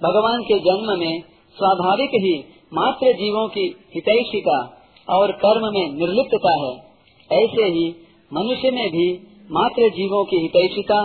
भगवान 0.01 0.41
के 0.41 0.59
जन्म 0.59 0.99
में 0.99 1.21
स्वाभाविक 1.57 2.09
ही 2.09 2.33
मात्र 2.73 3.11
जीवों 3.13 3.47
की 3.47 3.65
हितैषिता 3.95 4.57
और 5.09 5.31
कर्म 5.31 5.65
में 5.73 5.93
निर्लिप्तता 5.93 6.53
है, 6.53 6.73
ऐसे 7.31 7.63
ही 7.63 7.89
मनुष्य 8.33 8.71
में 8.71 8.89
भी 8.89 9.07
मात्र 9.51 9.89
जीवों 9.89 10.23
की 10.25 10.37
हितैषिता 10.37 11.01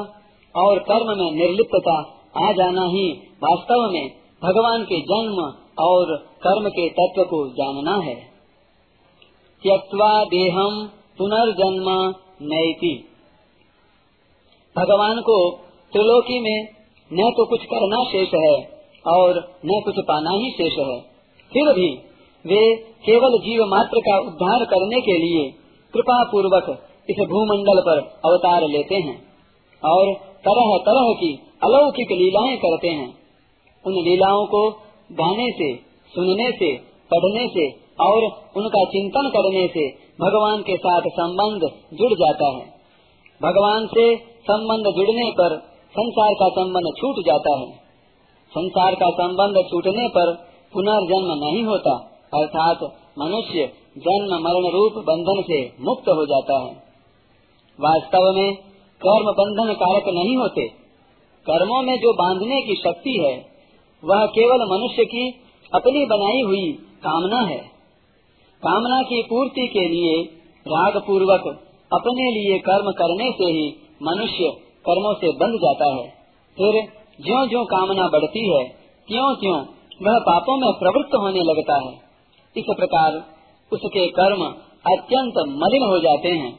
और 0.54 0.78
कर्म 0.78 1.08
में 1.18 1.30
निर्लिप्तता 1.30 1.97
आ 2.37 2.52
जाना 2.52 2.85
ही 2.85 3.11
वास्तव 3.42 3.90
में 3.92 4.08
भगवान 4.42 4.82
के 4.82 5.00
जन्म 5.00 5.42
और 5.85 6.16
कर्म 6.16 6.68
के 6.68 6.88
तत्व 6.88 7.23
को 7.23 7.49
जानना 7.49 7.97
है। 8.04 8.14
त्यक्वा 9.64 10.25
देहम 10.25 10.90
पुनर्जन्म 11.18 12.14
नैति। 12.42 13.04
भगवान 14.76 15.20
को 15.20 15.38
त्रिलोकी 15.92 16.40
में 16.40 16.77
न 17.12 17.30
तो 17.36 17.44
कुछ 17.46 17.64
करना 17.64 18.04
शेष 18.04 18.34
है 18.34 18.56
और 19.06 19.38
न 19.66 19.80
कुछ 19.84 19.94
पाना 19.98 20.30
ही 20.30 20.50
शेष 20.50 20.78
है। 20.78 21.00
फिर 21.52 21.72
भी 21.72 21.88
वे 22.44 22.76
केवल 23.06 23.38
जीव 23.38 23.64
मात्र 23.64 24.00
का 24.00 24.18
उद्धार 24.18 24.64
करने 24.64 25.00
के 25.00 25.18
लिए 25.18 25.50
कृपा 25.94 26.24
पूर्वक 26.24 26.84
इस 27.10 27.16
भूमंडल 27.28 27.80
पर 27.80 27.98
अवतार 28.30 28.68
लेते 28.68 28.94
हैं 28.94 29.16
और 29.82 30.14
तरह 30.14 30.76
तरह 30.78 31.12
की 31.12 31.32
अलौकिक 31.64 32.12
लीलाएँ 32.12 32.56
करते 32.56 32.88
हैं। 32.88 33.08
उन 33.84 33.92
लीलाओं 33.92 34.46
को 34.46 34.70
गाने 35.12 35.50
से, 35.50 35.74
सुनने 36.14 36.50
से, 36.50 36.76
पढ़ने 37.14 37.48
से 37.48 37.70
और 38.00 38.24
उनका 38.56 38.84
चिंतन 38.84 39.28
करने 39.28 39.66
से 39.68 39.88
भगवान 40.20 40.62
के 40.62 40.76
साथ 40.76 41.00
संबंध 41.00 41.60
जुड़ 41.98 42.12
जाता 42.12 42.46
है। 42.46 42.66
भगवान 43.42 43.86
से 43.86 44.16
संबंध 44.18 44.94
जुड़ने 44.96 45.30
पर 45.30 45.77
संसार 45.95 46.35
का 46.35 46.49
संबंध 46.49 46.88
छूट 46.99 47.16
जाता 47.26 47.59
है। 47.59 47.68
संसार 48.52 48.95
का 48.95 49.11
संबंध 49.11 49.57
छूटने 49.71 50.09
पर 50.09 50.33
पुनर्जन्म 50.73 51.45
नहीं 51.45 51.64
होता, 51.64 51.95
अर्थात 52.35 52.83
मनुष्य 53.18 53.73
जन्म 53.99 54.35
मरण 54.35 54.71
रूप 54.71 54.92
बंधन 54.92 55.42
से 55.42 55.61
मुक्त 55.80 56.09
हो 56.09 56.26
जाता 56.26 56.59
है। 56.61 56.71
वास्तव 57.80 58.33
में 58.37 58.54
कर्म 59.00 59.33
बंधन 59.33 59.73
कारक 59.73 60.09
नहीं 60.09 60.37
होते। 60.37 60.68
कर्मों 61.47 61.83
में 61.83 61.97
जो 61.97 62.12
बांधने 62.12 62.61
की 62.62 62.75
शक्ति 62.75 63.16
है, 63.26 63.35
वह 64.04 64.26
केवल 64.26 64.66
मनुष्य 64.73 65.04
की 65.04 65.30
अपनी 65.75 66.07
बनाई 66.07 66.42
हुई 66.42 66.73
कामना 67.02 67.40
है। 67.40 67.59
कामना 68.62 69.02
की 69.02 69.23
पूर्ति 69.23 69.66
के 69.66 69.88
लिए 69.88 70.23
राग 70.66 71.02
पूर्वक 71.07 71.50
अपने 71.92 72.30
लिए 72.30 72.59
कर्म 72.59 72.90
करने 72.90 73.30
से 73.33 73.45
ही 73.45 73.68
मनुष्य 74.02 74.67
कर्मों 74.88 75.14
से 75.14 75.28
बंध 75.28 75.54
जाता 75.54 75.95
है। 75.95 76.09
फिर 76.59 76.83
ज्यो 77.21 77.47
ज्यो 77.47 77.64
कामना 77.64 78.09
बढ़ती 78.09 78.57
है 78.57 78.64
क्यों 79.09 79.35
क्यों 79.35 79.59
वह 80.02 80.18
पापों 80.18 80.57
में 80.57 80.73
प्रवृत्त 80.73 81.14
होने 81.14 81.40
लगता 81.40 81.75
है। 81.75 81.92
इस 82.57 82.64
प्रकार 82.76 83.12
उसके 83.73 84.07
कर्म 84.07 84.45
अत्यंत 84.87 85.35
मलिन 85.38 85.83
हो 85.83 85.99
जाते 85.99 86.28
हैं, 86.28 86.59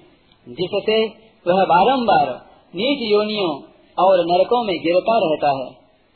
जिससे 0.50 1.05
वह 1.48 1.65
बारंबार 1.65 2.27
नीच 2.75 3.12
योनियों 3.12 3.62
और 4.05 4.25
नरकों 4.25 4.63
में 4.63 4.75
गिरता 4.75 5.19
रहता 5.24 5.48
है। 5.48 5.71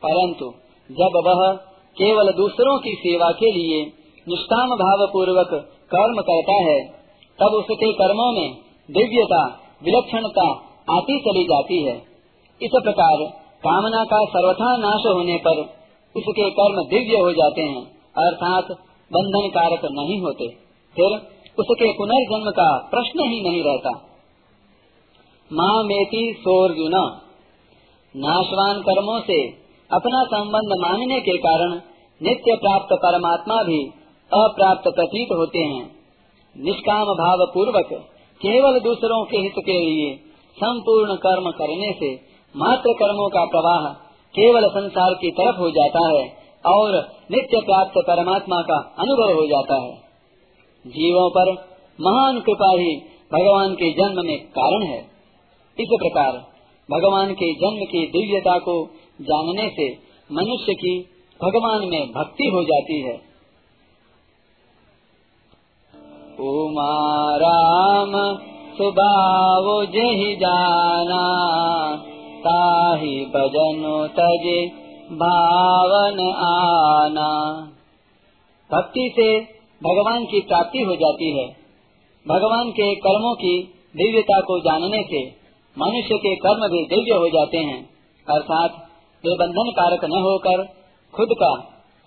परंतु 0.05 0.53
जब 0.91 1.21
वह 1.25 1.53
केवल 1.97 2.33
दूसरों 2.33 2.79
की 2.79 2.95
सेवा 2.95 3.31
के 3.31 3.51
लिए 3.51 3.85
निष्काम 4.27 4.67
भाव 4.67 5.07
पूर्वक 5.13 5.49
कर्म 5.95 6.21
करता 6.21 6.53
है, 6.53 6.79
तब 7.39 7.55
उसके 7.55 7.93
कर्मों 7.93 8.31
में 8.31 8.55
दिव्यता, 8.91 9.43
विलक्षणता 9.83 10.72
आती 10.87 11.19
चली 11.19 11.43
जाती 11.43 11.83
है। 11.83 11.95
इस 12.61 12.73
प्रकार 12.83 13.21
कामना 13.63 14.03
का 14.03 14.17
सर्वथा 14.29 14.69
नाश 14.77 15.05
होने 15.07 15.37
पर 15.37 15.59
उसके 16.15 16.49
कर्म 16.49 16.81
दिव्य 16.89 17.19
हो 17.19 17.31
जाते 17.31 17.61
हैं, 17.63 17.83
अर्थात 18.19 18.71
बंधन 19.11 19.47
कारक 19.49 19.85
नहीं 19.91 20.19
होते। 20.21 20.47
फिर 20.95 21.15
उसके 21.57 21.91
पुनर्जन्म 21.93 22.49
का 22.51 22.67
प्रश्न 22.91 23.27
ही 23.29 23.41
नहीं 23.41 23.63
रहता। 23.63 23.91
माँ 25.51 25.83
मेती 25.83 26.21
सोर्जुन 26.39 26.95
नाशवान 28.15 28.81
कर्मों 28.81 29.19
से 29.21 29.39
अपना 29.89 30.23
संबंध 30.25 30.75
मानने 30.81 31.19
के 31.21 31.37
कारण 31.37 31.73
नित्य 32.21 32.55
प्राप्त 32.55 32.93
परमात्मा 32.95 33.61
भी 33.63 33.79
अप्राप्त 34.31 34.87
प्रतीत 34.89 35.31
होते 35.31 35.63
हैं। 35.65 35.83
निष्काम 36.55 37.13
भाव 37.15 37.45
पूर्वक 37.53 37.89
केवल 38.41 38.79
दूसरों 38.79 39.23
के 39.25 39.37
हित 39.37 39.59
के 39.65 39.79
लिए 39.79 40.11
संपूर्ण 40.57 41.15
कर्म 41.15 41.51
करने 41.51 41.91
से 41.93 42.09
मात्र 42.55 42.93
कर्मों 42.93 43.29
का 43.29 43.45
प्रवाह 43.45 43.87
केवल 44.35 44.67
संसार 44.69 45.13
की 45.13 45.31
तरफ़ 45.31 45.57
हो 45.57 45.69
जाता 45.69 46.07
है 46.07 46.25
और 46.65 46.97
नित्य 47.31 47.61
प्राप्त 47.61 47.97
परमात्मा 47.97 48.61
का 48.61 48.77
अनुभव 48.99 49.33
हो 49.35 49.45
जाता 49.47 49.81
है। 49.81 49.93
जीवों 50.85 51.29
पर 51.29 51.51
महान 51.99 52.39
कृपा 52.39 52.69
ही 52.71 52.95
भगवान 53.33 53.73
के 53.73 53.91
जन्म 53.91 54.25
में 54.25 54.37
कारण 54.49 54.85
है। 54.85 54.99
इस 55.77 55.91
प्रकार 55.93 56.31
भगवान 56.89 57.33
के 57.33 57.53
जन्म 57.53 57.85
की 57.85 58.05
दिव्यता 58.07 58.57
को 58.59 58.75
जानने 59.21 59.69
से 59.69 59.89
मनुष्य 60.31 60.73
की 60.73 60.99
भगवान 61.39 61.87
में 61.87 62.11
भक्ति 62.11 62.45
हो 62.45 62.63
जाती 62.63 62.99
है। 63.01 63.15
उमा 66.39 66.91
राम 67.37 68.13
सुबाव 68.73 69.85
जही 69.85 70.35
जाना, 70.35 71.23
ताही 72.39 73.25
भजनो 73.25 74.07
तजे 74.07 74.67
भावन 75.15 76.19
आना। 76.45 77.29
भक्ति 78.71 79.13
से 79.15 79.39
भगवान 79.81 80.25
की 80.25 80.39
प्राप्ति 80.39 80.79
हो 80.79 80.95
जाती 80.95 81.29
है। 81.37 81.47
भगवान 82.27 82.71
के 82.71 82.95
कर्मों 82.95 83.35
की 83.35 83.53
दिव्यता 83.97 84.39
को 84.39 84.59
जानने 84.59 85.03
से 85.03 85.21
मनुष्य 85.77 86.17
के 86.17 86.35
कर्म 86.35 86.67
भी 86.67 86.83
दिव्य 86.85 87.13
हो 87.13 87.29
जाते 87.29 87.57
हैं। 87.57 87.89
अर्थात 88.27 88.71
वे 89.23 89.35
बंधन 89.35 89.71
कारक 89.71 90.05
न 90.05 90.21
होकर 90.21 90.63
खुद 91.13 91.29
का 91.33 91.53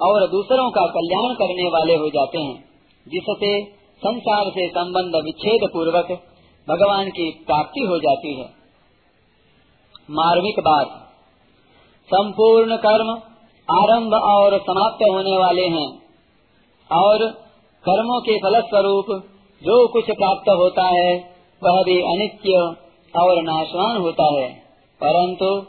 और 0.01 0.31
दूसरों 0.31 0.71
का 0.71 0.87
कल्याण 0.87 1.35
करने 1.35 1.69
वाले 1.69 1.95
हो 1.95 2.09
जाते 2.09 2.39
हैं, 2.39 2.65
जिससे 3.07 3.65
संसार 4.03 4.51
से 4.51 4.69
संबंध 4.69 5.15
विच्छेद 5.25 5.69
पूर्वक 5.73 6.09
भगवान 6.69 7.09
की 7.09 7.45
प्राप्ति 7.47 7.81
हो 7.81 7.99
जाती 7.99 8.35
है। 8.35 8.47
मार्मिक 10.11 10.61
बात। 10.61 10.87
संपूर्ण 12.07 12.77
कर्म 12.77 13.11
आरंभ 13.71 14.15
और 14.15 14.59
समाप्त 14.59 15.05
होने 15.11 15.39
वाले 15.39 15.63
हैं 15.63 16.03
और 16.93 17.19
कर्मों 17.89 18.21
के 18.21 18.39
फल 18.39 18.61
स्वरूप 18.61 19.07
जो 19.63 19.89
कुछ 19.89 20.05
प्राप्त 20.05 20.49
होता 20.49 20.83
है, 20.83 21.35
वह 21.65 21.83
भी 21.83 22.01
अनित्य 22.01 22.53
और 23.21 23.43
नाशवान 23.43 23.97
होता 23.97 24.41
है। 24.41 24.53
परंतु 25.05 25.61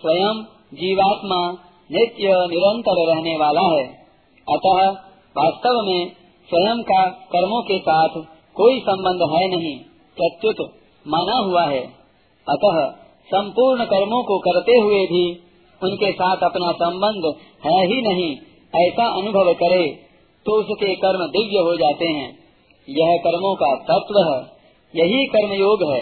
स्वयं 0.00 0.42
जीवात्मा 0.74 1.52
नित्य 1.92 2.24
निरंतर 2.24 3.14
रहने 3.14 3.36
वाला 3.36 3.60
है। 3.60 4.06
अतः 4.52 4.90
वास्तव 5.36 5.82
में 5.86 6.12
स्वयं 6.48 6.82
का 6.82 7.06
कर्मों 7.06 7.62
के 7.62 7.78
साथ 7.78 8.08
कोई 8.54 8.80
संबंध 8.80 9.36
है 9.36 9.56
नहीं। 9.56 9.91
प्रत्युत 10.16 10.60
माना 11.06 11.36
हुआ 11.40 11.64
है। 11.66 11.80
अतः 12.46 12.78
संपूर्ण 13.28 13.84
कर्मों 13.84 14.22
को 14.22 14.38
करते 14.38 14.78
हुए 14.78 15.04
भी 15.06 15.24
उनके 15.80 16.10
साथ 16.12 16.42
अपना 16.42 16.72
संबंध 16.72 17.24
है 17.64 17.78
ही 17.86 18.00
नहीं, 18.02 18.30
ऐसा 18.74 19.06
अनुभव 19.12 19.52
करे 19.54 19.84
तो 20.46 20.58
उसके 20.60 20.94
कर्म 20.94 21.24
दिव्य 21.28 21.58
हो 21.58 21.76
जाते 21.76 22.06
हैं। 22.08 22.28
यह 22.88 23.16
कर्मों 23.16 23.54
का 23.54 23.74
तत्व 23.84 24.18
है, 24.22 24.40
यही 24.94 25.26
कर्मयोग 25.26 25.82
है। 25.92 26.00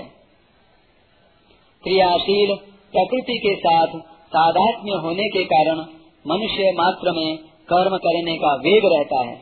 क्रियाशील 1.84 2.54
प्रकृति 2.94 3.38
के 3.38 3.54
साथ 3.56 3.98
साधात्म्य 4.32 4.98
होने 5.02 5.28
के 5.28 5.44
कारण 5.44 5.78
मनुष्य 6.26 6.72
मात्र 6.78 7.12
में 7.12 7.36
कर्म 7.68 7.96
करने 7.96 8.36
का 8.36 8.54
वेग 8.60 8.86
रहता 8.86 9.20
है। 9.20 9.36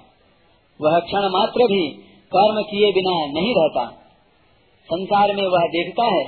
वह 0.81 0.99
क्षण 1.01 1.29
मात्र 1.29 1.67
भी 1.67 1.87
कर्म 2.33 2.61
किए 2.63 2.93
बिना 2.93 3.15
नहीं 3.33 3.55
रहता। 3.55 3.85
संसार 4.95 5.37
में 5.37 5.43
वह 5.43 5.67
देखता 5.67 6.05
है 6.05 6.25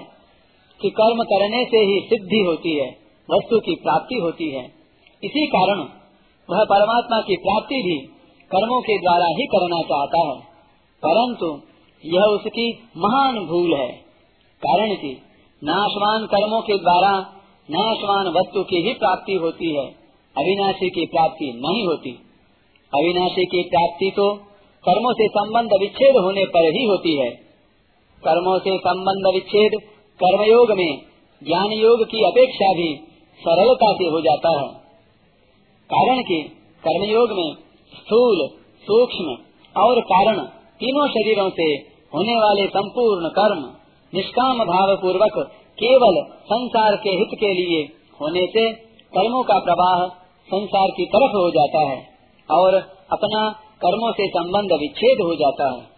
कि 0.82 0.90
कर्म 0.90 1.22
करने 1.22 1.64
से 1.64 1.76
ही 1.76 2.00
सिद्धि 2.00 2.44
होती 2.46 2.74
है, 2.74 2.90
वस्तु 3.30 3.58
की 3.58 3.74
प्राप्ति 3.74 4.14
होती 4.14 4.50
है। 4.50 4.64
इसी 5.24 5.46
कारण 5.46 5.78
वह 6.50 6.64
परमात्मा 6.64 7.20
की 7.20 7.36
प्राप्ति 7.36 7.74
भी 7.74 8.06
कर्मों 8.52 8.80
के 8.80 8.98
द्वारा 8.98 9.26
ही 9.26 9.46
करना 9.46 9.82
चाहता 9.82 10.28
है। 10.28 10.40
परंतु 11.06 11.60
यह 12.04 12.22
उसकी 12.22 12.88
महान 12.96 13.46
भूल 13.46 13.74
है। 13.74 13.92
कारण 14.60 14.94
कि, 14.94 15.22
नाशवान 15.64 16.26
कर्मों 16.26 16.60
के 16.60 16.74
द्वारा 16.74 17.10
नाशवान 17.70 18.26
वस्तु 18.26 18.62
की 18.62 18.76
ही 18.76 18.92
प्राप्ति 18.92 19.34
होती 19.34 19.76
है। 19.76 19.86
अविनाशी 20.38 20.90
की 20.90 21.06
प्राप्ति 21.06 21.52
नहीं 21.66 21.86
होती। 21.86 22.10
अविनाशी 22.94 23.44
की 23.44 23.62
प्राप्ति 23.62 24.12
तो 24.16 24.34
कर्मों 24.88 25.12
से 25.12 25.28
संबंध 25.28 25.70
विच्छेद 25.80 26.16
होने 26.16 26.44
पर 26.44 26.64
ही 26.64 26.84
होती 26.84 27.16
है। 27.16 27.49
कर्मों 28.22 28.58
से 28.58 28.76
संबंध 28.78 29.34
विच्छेद, 29.34 29.80
कर्मयोग 30.20 30.72
में 30.72 30.98
ज्ञान 31.42 31.72
योग 31.72 32.04
की 32.04 32.24
अपेक्षा 32.24 32.72
भी 32.72 32.96
सरलता 33.40 33.92
से 33.92 34.04
हो 34.04 34.20
जाता 34.20 34.50
है। 34.60 34.68
कारण 35.90 36.22
कि 36.22 36.42
कर्मयोग 36.84 37.30
में 37.30 37.54
स्थूल, 37.94 38.48
सूक्ष्म 38.84 39.36
और 39.82 40.00
कारण 40.00 40.40
तीनों 40.80 41.08
शरीरों 41.08 41.50
से 41.50 41.72
होने 42.14 42.36
वाले 42.36 42.66
संपूर्ण 42.66 43.28
कर्म 43.28 43.72
निष्काम 44.14 44.58
भाव 44.58 44.96
पूर्वक 44.96 45.38
केवल 45.78 46.22
संसार 46.44 46.96
के 46.96 47.10
हित 47.10 47.38
के 47.40 47.52
लिए 47.54 47.82
होने 48.20 48.46
से 48.46 48.72
कर्मों 49.12 49.42
का 49.42 49.58
प्रवाह 49.58 50.06
संसार 50.48 50.88
की 50.88 51.06
तरफ़ 51.06 51.36
हो 51.36 51.50
जाता 51.50 51.80
है 51.90 52.08
और 52.50 52.74
अपना 53.12 53.50
कर्मों 53.84 54.12
से 54.12 54.26
संबंध 54.28 54.72
विच्छेद 54.72 55.20
हो 55.20 55.34
जाता 55.34 55.68
है। 55.72 55.88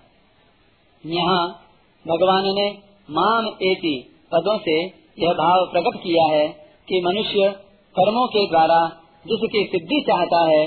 यहाँ 1.17 1.62
भगवान 2.09 2.45
ने 2.45 2.71
मान 3.11 3.47
एति 3.47 4.15
पदों 4.33 4.59
से 4.59 4.85
यह 5.19 5.33
भाव 5.33 5.69
प्रकट 5.73 6.03
किया 6.03 6.37
है 6.37 6.49
कि 6.89 7.03
मनुष्य 7.07 7.51
कर्मों 7.99 8.27
के 8.27 8.47
द्वारा 8.47 8.99
जिसकी 9.27 9.65
सिद्धि 9.65 10.05
चाहता 10.07 10.49
है, 10.49 10.67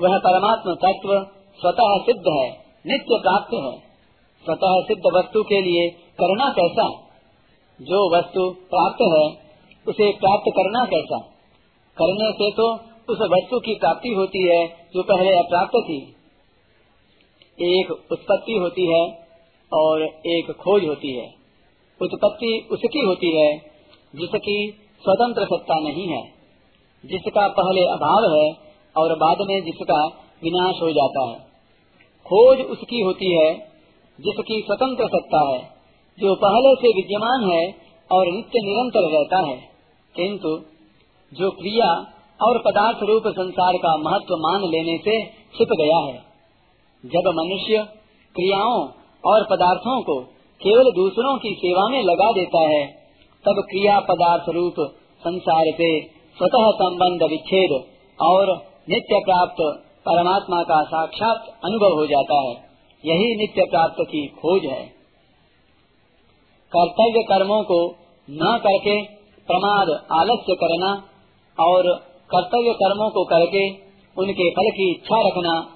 वह 0.00 0.18
परमात्म 0.18 0.74
तत्व 0.74 1.26
स्वतः 1.60 1.98
सिद्ध 2.06 2.24
है, 2.28 2.50
नित्य 2.86 3.18
प्राप्त 3.22 3.54
है। 3.54 3.78
स्वतः 4.44 4.82
सिद्ध 4.82 5.02
वस्तु 5.16 5.42
के 5.42 5.60
लिए 5.60 5.90
करना 5.90 6.52
कैसा? 6.58 6.88
जो 7.80 8.16
वस्तु 8.16 8.50
प्राप्त 8.50 9.02
है, 9.02 9.52
उसे 9.88 10.12
प्राप्त 10.12 10.44
करना 10.48 10.84
कैसा? 10.84 11.18
करने 11.98 12.32
से 12.32 12.50
तो 12.50 12.74
उस 13.12 13.18
वस्तु 13.20 13.60
की 13.60 13.74
प्राप्ति 13.74 14.08
होती 14.08 14.42
है 14.42 14.66
जो 14.66 15.02
पहले 15.02 15.38
अप्राप्त 15.38 15.72
थी। 15.76 16.16
एक 17.60 17.90
उत्पत्ति 17.90 18.52
होती 18.52 18.86
है 18.92 19.27
और 19.72 20.02
एक 20.26 20.50
खोज 20.50 20.84
होती 20.84 21.12
है। 21.16 21.34
उत्पत्ति 22.02 22.68
उसकी 22.70 22.98
होती 22.98 23.36
है, 23.36 23.58
जिसकी 24.16 24.74
स्वतंत्र 25.02 25.44
सत्ता 25.44 25.74
नहीं 25.78 26.08
है, 26.08 26.22
जिसका 27.06 27.48
पहले 27.48 27.84
अभाव 27.84 28.36
है 28.36 28.52
और 28.96 29.16
बाद 29.16 29.36
में 29.40 29.64
जिसका 29.64 30.06
विनाश 30.42 30.74
हो 30.82 30.90
जाता 30.92 31.28
है। 31.28 31.38
खोज 32.26 32.60
उसकी 32.60 33.00
होती 33.00 33.32
है, 33.32 33.54
जिसकी 34.20 34.60
स्वतंत्र 34.60 35.06
सत्ता 35.06 35.48
है, 35.48 35.62
जो 36.20 36.34
पहले 36.34 36.74
से 36.74 36.88
विद्यमान 36.88 37.50
है 37.52 37.74
और 38.12 38.26
नित्य 38.26 38.60
निरंतर 38.62 39.00
रहता 39.00 39.38
है। 39.50 39.68
किंतु 40.16 40.60
जो 41.34 41.50
क्रिया 41.50 42.14
और 42.42 42.58
पदार्थ 42.58 42.98
रूप 43.02 43.22
संसार 43.26 43.72
का 43.76 43.96
महत्व 43.96 44.36
मान 44.36 44.60
लेने 44.60 44.98
से 44.98 45.24
छिप 45.26 45.68
गया 45.80 45.98
है। 45.98 46.18
जब 47.06 47.28
मनुष्य 47.28 47.84
क्रियाओं 48.34 48.88
और 49.24 49.46
पदार्थों 49.50 50.02
को 50.02 50.20
केवल 50.60 50.84
दूसरों 50.84 51.38
की 51.38 51.54
सेवा 51.54 51.88
में 51.88 52.02
लगा 52.02 52.32
देता 52.32 52.60
है, 52.60 52.86
तब 53.44 53.62
क्रिया 53.70 54.00
पदार्थ 54.00 54.42
रूप 54.48 54.74
संसार 55.20 55.64
से 55.66 56.00
स्वतः 56.38 56.70
संबंध 56.70 57.22
विच्छेद 57.22 57.84
और 58.20 58.56
नित्य 58.88 59.20
प्राप्त 59.24 59.62
परमात्मा 60.08 60.62
का 60.62 60.82
साक्षात 60.82 61.60
अनुभव 61.64 61.98
हो 61.98 62.06
जाता 62.06 62.40
है। 62.40 62.68
यही 63.04 63.36
नित्य 63.36 63.62
प्राप्त 63.70 63.96
की 64.00 64.26
खोज 64.26 64.64
है। 64.64 64.98
कर्तव्य 66.72 67.22
कर्मों 67.22 67.62
को 67.62 67.94
न 68.30 68.58
करके 68.58 69.02
प्रमाद 69.48 70.06
आलस्य 70.12 70.54
करना 70.54 71.02
और 71.58 71.82
कर्तव्य 72.30 72.72
कर्मों 72.72 73.10
को 73.10 73.24
करके 73.24 73.70
उनके 74.16 74.50
फल 74.50 74.70
की 74.70 74.90
इच्छा 74.90 75.28
रखना, 75.28 75.66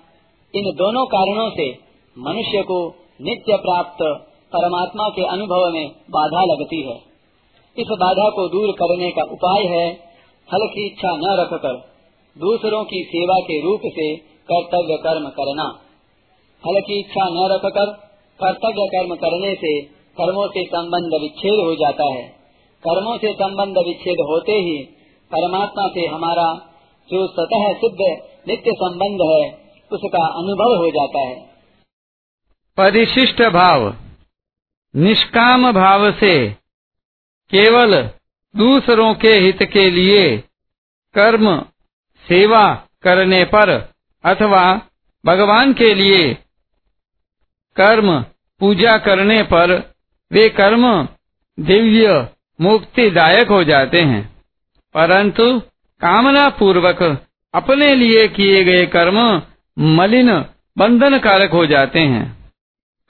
इन 0.55 0.65
दोनों 0.65 1.07
कारणों 1.07 1.51
से 1.51 1.79
मनुष्य 2.19 2.63
को 2.63 3.02
नित्य 3.23 3.57
प्राप्त 3.57 4.03
परमात्मा 4.53 5.09
के 5.09 5.23
अनुभव 5.27 5.71
में 5.73 5.89
बाधा 5.89 6.45
लगती 6.45 6.83
है। 6.83 6.97
इस 7.79 7.87
बाधा 7.93 8.29
को 8.31 8.49
दूर 8.49 8.73
करने 8.73 9.11
का 9.11 9.23
उपाय 9.23 9.63
है, 9.63 9.95
फल 10.49 10.67
की 10.67 10.87
इच्छा 10.87 11.17
न 11.17 11.37
रखकर 11.41 11.75
दूसरों 12.39 12.85
की 12.85 13.05
सेवा 13.09 13.35
के 13.35 13.63
रूप 13.63 13.81
से 13.85 14.17
कर्तव्य 14.17 14.97
कर्म 14.97 15.29
करना। 15.29 15.69
फल 16.65 16.81
की 16.81 17.01
इच्छा 17.01 17.25
न 17.25 17.49
रखकर 17.53 17.87
कर्तव्य 18.41 18.87
कर्म 18.87 19.15
करने 19.15 19.55
से 19.55 19.83
कर्मों 20.21 20.49
से 20.49 20.65
संबंध 20.65 21.23
विच्छेद 21.23 21.65
हो 21.65 21.75
जाता 21.75 22.05
है। 22.05 22.29
कर्मों 22.83 23.19
से 23.19 23.33
संबंध 23.33 23.79
विच्छेद 23.79 24.17
होते 24.21 24.53
ही 24.53 24.85
परमात्मा 25.31 25.89
से 25.89 26.07
हमारा 26.07 26.69
जो 27.11 27.27
सतह 27.27 27.73
सिद्ध 27.73 27.99
नित्य 28.49 28.71
संबंध 28.71 29.19
है, 29.31 29.53
उसका 29.93 30.27
अनुभव 30.27 30.77
हो 30.77 30.89
जाता 30.91 31.19
है। 31.29 31.52
परिशिष्ट 32.77 33.43
भाव, 33.43 33.97
निष्काम 34.97 35.73
भाव 35.73 36.13
से 36.13 36.51
केवल 37.51 38.11
दूसरों 38.57 39.15
के 39.15 39.33
हित 39.33 39.63
के 39.63 39.91
लिए 39.91 40.37
कर्म, 41.15 41.61
सेवा 42.29 42.89
करने 43.03 43.45
पर 43.45 43.93
अथवा 44.25 44.81
भगवान 45.27 45.73
के 45.73 45.95
लिए 45.95 46.35
कर्म, 47.77 48.25
पूजा 48.61 48.97
करने 48.97 49.43
पर 49.43 49.95
वे 50.33 50.49
कर्म 50.49 51.09
दिव्य, 51.61 52.29
मुक्तिदायक 52.61 53.49
हो 53.49 53.65
जाते 53.65 54.01
हैं। 54.01 54.45
परंतु 54.95 55.61
कामना 56.01 56.49
पूर्वक 56.49 57.27
अपने 57.55 57.95
लिए 57.95 58.29
किए 58.29 58.65
गए 58.65 58.87
कर्म 58.87 59.43
मलिन 59.79 60.45
बंधन 60.79 61.19
कारक 61.19 61.51
हो 61.51 61.67
जाते 61.67 62.01
हैं। 62.01 62.42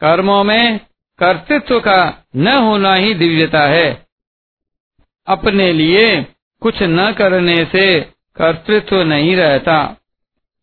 कर्मों 0.03 0.45
में 0.45 0.79
कर्तृत्व 1.19 1.81
का 1.81 2.25
न 2.37 2.49
होना 2.49 2.95
ही 2.95 3.15
दिव्यता 3.15 3.61
है। 3.61 4.07
अपने 5.27 5.73
लिए 5.73 6.23
कुछ 6.61 6.75
न 6.83 7.13
करने 7.13 7.65
से 7.65 8.01
कर्तृत्व 8.37 9.03
नहीं 9.03 9.37
रहता। 9.37 9.97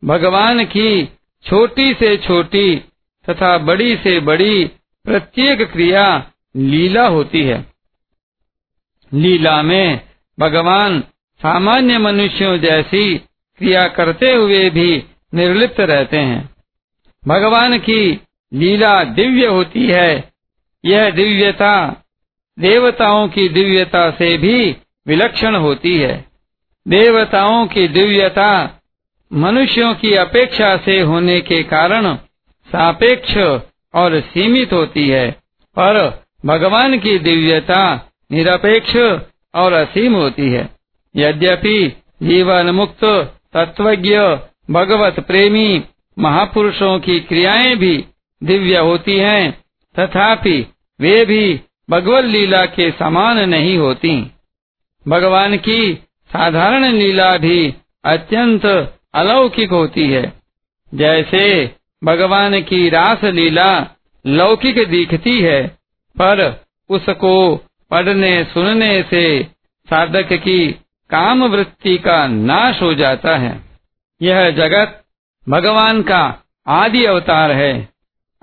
भगवान 0.05 0.65
की 0.65 1.05
छोटी 1.45 1.93
से 1.93 2.17
छोटी 2.17 2.75
तथा 3.29 3.57
बड़ी 3.57 3.95
से 3.95 4.19
बड़ी 4.19 4.65
प्रत्येक 5.05 5.61
क्रिया 5.61 6.31
लीला 6.55 7.07
होती 7.07 7.43
है। 7.43 7.73
लीला 9.13 9.61
में 9.61 10.01
भगवान 10.39 11.03
सामान्य 11.41 11.97
मनुष्यों 11.97 12.57
जैसी 12.57 13.17
क्रिया 13.57 13.87
करते 13.87 14.33
हुए 14.33 14.69
भी 14.69 15.03
निर्लिप्त 15.33 15.79
रहते 15.79 16.17
हैं। 16.17 16.55
भगवान 17.27 17.77
की 17.79 18.21
लीला 18.53 19.03
दिव्य 19.03 19.45
होती 19.45 19.87
है। 19.87 20.31
यह 20.85 21.09
दिव्यता 21.09 22.03
देवताओं 22.59 23.27
की 23.27 23.47
दिव्यता 23.49 24.09
से 24.11 24.37
भी 24.37 24.75
विलक्षण 25.07 25.55
होती 25.55 25.95
है। 25.95 26.25
देवताओं 26.87 27.67
की 27.67 27.87
दिव्यता 27.87 28.81
मनुष्यों 29.33 29.93
की 29.93 30.13
अपेक्षा 30.13 30.77
से 30.77 30.99
होने 30.99 31.41
के 31.41 31.63
कारण 31.63 32.15
सापेक्ष 32.69 33.37
और 33.93 34.19
सीमित 34.19 34.73
होती 34.73 35.07
है, 35.09 35.31
पर 35.79 36.23
भगवान 36.45 36.99
की 36.99 37.17
दिव्यता 37.19 38.11
निरपेक्ष 38.31 38.95
और 39.55 39.73
असीम 39.73 40.15
होती 40.15 40.49
है। 40.49 40.69
यद्यपि 41.15 41.87
जीवन 42.23 42.69
मुक्त 42.69 43.03
तत्वज्ञ, 43.53 44.17
भगवत 44.71 45.19
प्रेमी 45.19 45.83
महापुरुषों 46.19 46.99
की 46.99 47.19
क्रियाएँ 47.19 47.75
भी 47.75 48.05
दिव्य 48.43 48.77
होती 48.77 49.17
हैं, 49.17 49.63
तथापि 49.99 50.73
वे 50.99 51.25
भी 51.25 51.61
भगवत 51.89 52.25
लीला 52.25 52.65
के 52.65 52.91
समान 52.91 53.39
नहीं 53.39 53.77
होती। 53.77 54.31
भगवान 55.07 55.57
की 55.57 55.93
साधारण 56.33 56.85
लीला 56.85 57.37
भी 57.37 57.73
अत्यंत 58.05 58.95
अलौकिक 59.13 59.69
होती 59.69 60.09
है। 60.09 60.33
जैसे 60.93 61.75
भगवान 62.03 62.61
की 62.61 62.89
रास 62.89 63.23
लीला 63.23 63.87
लौकिक 64.27 64.89
दिखती 64.89 65.41
है, 65.41 65.67
पर 66.21 66.63
उसको 66.89 67.55
पढ़ने 67.91 68.43
सुनने 68.43 69.03
से 69.03 69.43
साधक 69.89 70.33
की 70.33 70.67
काम 71.09 71.43
वृत्ति 71.43 71.97
का 71.97 72.27
नाश 72.27 72.81
हो 72.81 72.93
जाता 72.93 73.37
है। 73.37 73.61
यह 74.21 74.49
जगत 74.49 75.03
भगवान 75.49 76.01
का 76.01 76.43
आदि 76.67 77.05
अवतार 77.05 77.51
है। 77.51 77.89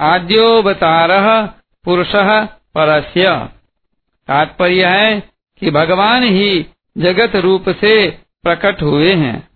आद्योवतार 0.00 1.10
पुरुष 1.84 2.12
परस्य। 2.74 3.48
तात्पर्य 4.28 4.86
है 4.86 5.20
कि 5.60 5.70
भगवान 5.70 6.22
ही 6.22 6.66
जगत 6.98 7.36
रूप 7.36 7.68
से 7.68 8.10
प्रकट 8.42 8.82
हुए 8.82 9.14
हैं। 9.14 9.48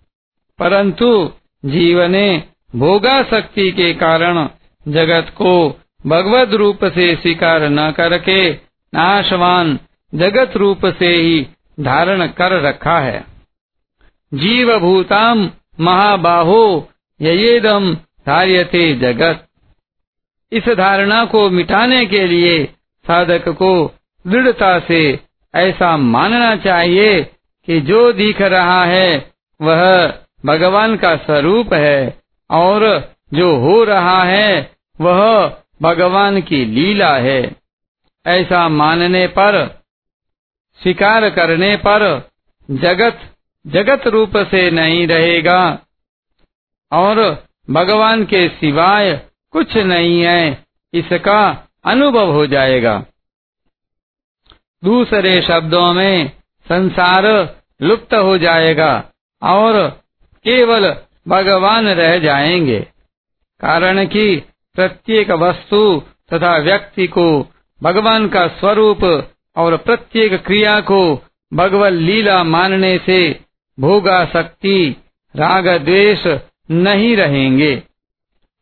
परंतु 0.59 1.31
जीवने 1.65 2.43
भोगा 2.75 3.23
शक्ति 3.23 3.71
के 3.71 3.93
कारण 3.93 4.49
जगत 4.87 5.29
को 5.29 5.81
भगवत 6.07 6.49
रूप 6.49 6.85
से 6.85 7.15
स्वीकार 7.15 7.63
न 7.63 7.91
करके 7.91 8.53
नाशवान 8.93 9.79
जगत 10.15 10.57
रूप 10.57 10.85
से 10.85 11.07
ही 11.07 11.47
धारण 11.79 12.27
कर 12.27 12.61
रखा 12.61 12.99
है। 12.99 13.25
जीव 14.33 14.79
भूताम 14.79 15.51
महाबाहो 15.79 16.89
येदम 17.21 17.95
धार्यते 18.27 18.95
जगत। 18.95 19.47
इस 20.51 20.69
धारणा 20.69 21.25
को 21.25 21.49
मिटाने 21.49 22.05
के 22.05 22.27
लिए 22.27 22.65
साधक 23.07 23.49
को 23.49 23.95
दृढ़ता 24.27 24.79
से 24.79 25.19
ऐसा 25.55 25.97
मानना 25.97 26.55
चाहिए 26.55 27.23
कि 27.65 27.81
जो 27.81 28.13
दिख 28.13 28.41
रहा 28.41 28.85
है, 28.85 29.31
वह 29.61 30.13
भगवान 30.45 30.97
का 30.97 31.15
स्वरूप 31.15 31.73
है 31.73 32.21
और 32.49 33.11
जो 33.33 33.55
हो 33.57 33.83
रहा 33.83 34.23
है, 34.23 34.71
वह 35.01 35.57
भगवान 35.81 36.41
की 36.41 36.65
लीला 36.65 37.15
है। 37.17 37.55
ऐसा 38.27 38.69
मानने 38.69 39.27
पर, 39.27 39.81
स्वीकार 40.83 41.29
करने 41.29 41.75
पर 41.75 42.29
जगत 42.71 43.19
जगत 43.67 44.07
रूप 44.07 44.37
से 44.37 44.71
नहीं 44.71 45.07
रहेगा 45.07 45.79
और 46.91 47.43
भगवान 47.69 48.25
के 48.25 48.47
सिवाय 48.47 49.30
कुछ 49.51 49.77
नहीं 49.77 50.21
है। 50.21 50.65
इसका 50.93 51.67
अनुभव 51.85 52.31
हो 52.31 52.47
जाएगा। 52.47 53.05
दूसरे 54.83 55.41
शब्दों 55.41 55.93
में 55.93 56.31
संसार 56.69 57.25
लुप्त 57.81 58.13
हो 58.13 58.37
जाएगा 58.37 59.09
और 59.43 59.87
केवल 60.43 60.95
भगवान 61.27 61.87
रह 61.87 62.17
जाएँगे। 62.17 62.79
कारण 63.59 64.05
कि 64.05 64.35
प्रत्येक 64.75 65.31
वस्तु 65.31 66.03
तथा 66.33 66.57
व्यक्ति 66.57 67.07
को 67.07 67.47
भगवान 67.83 68.27
का 68.27 68.47
स्वरूप 68.47 69.31
और 69.55 69.77
प्रत्येक 69.77 70.33
क्रिया 70.33 70.81
को 70.81 71.23
भगवत 71.53 71.93
लीला 71.93 72.43
मानने 72.43 72.99
से 73.05 73.39
भोगा 73.79 74.25
शक्ति 74.25 74.95
राग 75.35 75.67
द्वेष 75.67 76.27
नहीं 76.71 77.17
रहेंगे। 77.17 77.83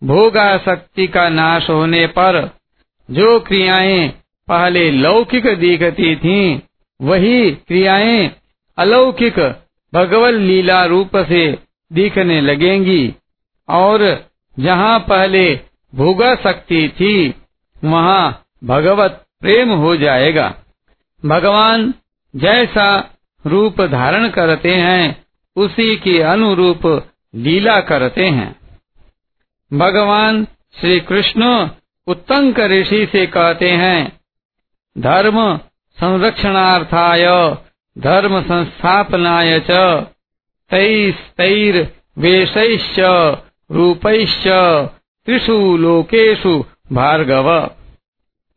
भोगा 0.04 0.58
शक्ति 0.58 1.08
का 1.08 1.30
नाश 1.30 1.70
होने 1.70 2.08
पर 2.08 2.52
जो 3.12 3.40
क्रियाएँ 3.40 4.10
पहले 4.48 4.92
लौकिक 4.92 5.48
दिखती 5.48 6.16
थीं, 6.16 6.60
वही 7.02 7.52
क्रियाएँ 7.52 8.32
अलौकिक 8.78 9.40
भगवत 9.94 10.34
लीला 10.34 10.86
रूप 10.86 11.18
से 11.18 11.60
दिखने 11.94 12.42
लगेंगी। 12.42 13.16
और 13.70 14.26
जहाँ 14.60 15.00
पहले 15.00 15.60
भोगा 15.96 16.36
शक्ति 16.36 16.90
थी 16.90 17.36
वहाँ 17.84 18.46
भगवत 18.64 19.26
प्रेम 19.42 19.70
हो 19.70 19.96
जाएगा। 19.98 20.56
भगवान 21.26 21.94
जैसा 22.36 23.18
रूप 23.48 23.82
धारण 23.82 24.30
करते 24.30 24.74
हैं 24.74 25.26
उसी 25.56 25.96
के 25.96 26.22
अनुरूप 26.22 27.10
लीला 27.36 27.80
करते 27.82 28.26
हैं। 28.26 28.59
भगवान 29.74 30.48
श्री 30.80 31.00
कृष्ण 31.00 31.70
उत्तंक 32.08 32.60
ऋषि 32.60 33.10
से 33.12 33.26
कहते 33.26 33.70
हैं, 33.70 34.20
धर्म 34.98 35.58
संरक्षणार्थाय, 35.92 37.26
धर्म 37.98 38.42
संस्थापनाय 38.42 39.60
च, 39.60 39.72
तैस्तैर 40.70 41.94
वेशैश्च 42.18 43.00
रूपैश्च, 43.72 44.48
त्रिषु 45.26 45.78
लोकेशु 45.78 46.64
भार्गव। 46.92 47.72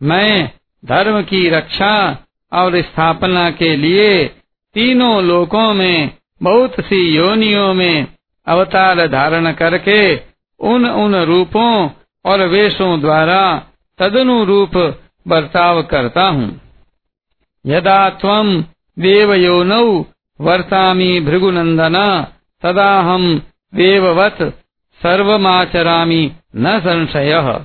मैं 0.02 0.50
धर्म 0.84 1.22
की 1.22 1.48
रक्षा 1.48 2.26
और 2.52 2.80
स्थापना 2.80 3.50
के 3.50 3.76
लिए 3.76 4.24
तीनों 4.74 5.24
लोकों 5.24 5.74
में, 5.74 6.10
बहुत 6.42 6.76
सी 6.80 7.16
योनियों 7.16 7.74
में 7.74 8.06
अवतार 8.46 9.06
धारण 9.06 9.52
करके 9.52 10.31
उन 10.62 10.86
उन 10.86 11.14
रूपों 11.14 11.90
और 12.24 12.42
वेशों 12.42 13.00
द्वारा 13.00 13.62
तदनुरूप 13.98 15.00
बर्ताव 15.28 15.82
करता 15.82 16.22
हूँ। 16.22 16.60
यदा 17.66 18.10
त्वं 18.10 18.62
देवयोनौ 18.98 20.04
वर्तामि 20.40 21.20
भृगुनन्दन, 21.20 22.26
तदा 22.62 23.00
हम 23.00 23.42
देववत् 23.74 24.42
सर्वमाचरामि 25.02 26.32
न 26.56 26.80
संशयः। 26.80 27.64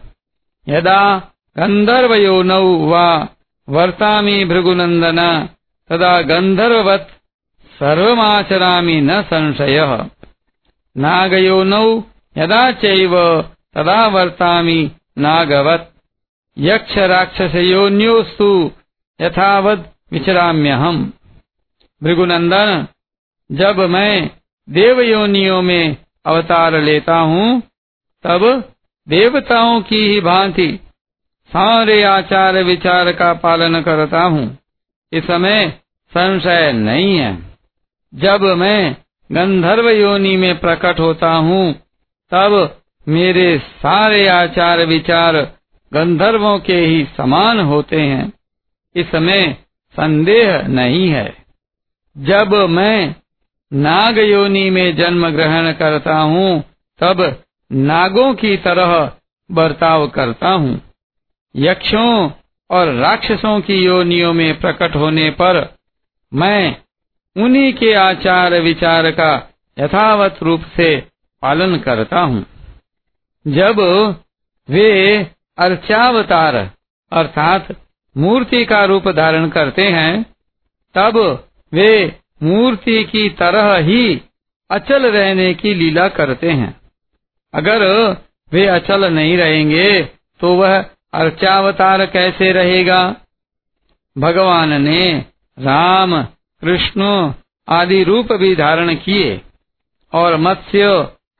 यदा 0.69 1.31
गन्धर्वयोनौ 1.57 2.77
वा 2.77 3.27
वर्तामि 3.69 4.45
भृगुनन्दन, 4.45 5.49
तदा 5.89 6.21
गन्धर्ववत् 6.21 7.09
सर्वमाचरामि 7.79 9.01
न 9.01 9.21
संशयः। 9.21 10.05
नागयोनौ 10.97 12.03
यदा 12.37 12.71
चैव 12.71 13.41
तदा 13.75 14.07
वर्तामि 14.07 14.91
नागवत्। 15.17 15.97
यक्षराक्षसयोन्योस्तु 16.57 18.71
यथावत् 19.21 20.13
विचराम्यहम्। 20.13 21.09
भृगुनंदन 22.03 22.87
जब 23.51 23.79
मैं 23.79 24.31
देव 24.69 24.95
देवयोनियों 24.95 25.61
में 25.61 25.97
अवतार 26.25 26.81
लेता 26.81 27.15
हूँ, 27.15 27.63
तब 28.23 28.73
देवताओं 29.09 29.81
की 29.81 29.95
ही 29.95 30.21
भांति 30.21 30.79
सारे 31.47 32.03
आचार 32.03 32.63
विचार 32.63 33.11
का 33.11 33.33
पालन 33.33 33.81
करता 33.81 34.21
हूँ। 34.21 34.57
इसमें 35.13 35.79
संशय 36.09 36.71
नहीं 36.71 37.17
है। 37.17 37.43
जब 38.13 38.41
मैं 38.41 38.97
गंधर्व 39.31 39.89
योनि 39.89 40.37
में 40.37 40.59
प्रकट 40.59 40.99
होता 40.99 41.31
हूँ 41.31 41.86
तब 42.31 42.81
मेरे 43.07 43.57
सारे 43.59 44.27
आचार 44.27 44.85
विचार 44.85 45.35
गंधर्वों 45.93 46.59
के 46.59 46.77
ही 46.77 47.07
समान 47.17 47.59
होते 47.59 48.01
हैं। 48.01 48.33
इसमें 48.95 49.53
संदेह 49.91 50.67
नहीं 50.67 51.09
है। 51.09 51.37
जब 52.17 52.53
मैं 52.69 53.15
नाग 53.73 54.17
योनि 54.17 54.69
में 54.69 54.95
जन्म 54.95 55.29
ग्रहण 55.29 55.71
करता 55.71 56.15
हूँ, 56.15 56.63
तब 56.99 57.43
नागों 57.71 58.33
की 58.33 58.57
तरह 58.57 59.11
बर्ताव 59.51 60.07
करता 60.07 60.49
हूँ। 60.49 60.81
यक्षों 61.55 62.31
और 62.71 62.87
राक्षसों 62.87 63.61
की 63.61 63.75
योनियों 63.75 64.33
में 64.33 64.59
प्रकट 64.59 64.95
होने 64.95 65.29
पर 65.29 65.75
मैं 66.33 66.77
उन्हीं 67.37 67.73
के 67.73 67.93
आचार 67.93 68.53
विचार 68.53 69.11
का 69.11 69.49
यथावत 69.79 70.39
रूप 70.43 70.61
से 70.77 71.16
पालन 71.41 71.77
करता 71.77 72.19
हूँ। 72.19 72.45
जब 73.45 73.79
वे 74.69 74.91
अर्चावतार, 75.57 76.55
अर्थात 77.11 77.67
मूर्ति 78.15 78.65
का 78.65 78.83
रूप 78.85 79.07
धारण 79.07 79.49
करते 79.49 79.87
हैं, 79.87 80.23
तब 80.95 81.17
वे 81.73 82.19
मूर्ति 82.43 83.03
की 83.03 83.29
तरह 83.29 83.75
ही 83.77 84.21
अचल 84.69 85.11
रहने 85.11 85.53
की 85.53 85.73
लीला 85.73 86.07
करते 86.09 86.51
हैं। 86.51 86.75
अगर 87.53 87.85
वे 88.51 88.65
अचल 88.67 89.05
नहीं 89.13 89.37
रहेंगे 89.37 90.01
तो 90.39 90.55
वह 90.55 90.85
अर्चावतार 91.13 92.05
कैसे 92.05 92.51
रहेगा? 92.51 93.15
भगवान 94.15 94.81
ने 94.81 95.25
राम, 95.57 96.21
कृष्ण 96.61 97.33
आदि 97.67 98.03
रूप 98.03 98.33
भी 98.33 98.55
धारण 98.55 98.95
किए 98.95 99.41
और 100.13 100.35
मत्स्य 100.37 100.87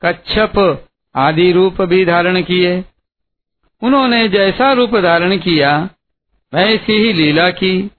कच्छप 0.02 0.84
आदि 1.16 1.52
रूप 1.52 1.82
भी 1.82 2.04
धारण 2.04 2.42
किए। 2.42 2.84
उन्होंने 3.82 4.28
जैसा 4.28 4.72
रूप 4.72 4.96
धारण 4.96 5.36
किया, 5.38 5.88
वैसी 6.54 6.92
ही 6.92 7.12
लीला 7.12 7.50
की। 7.50 7.90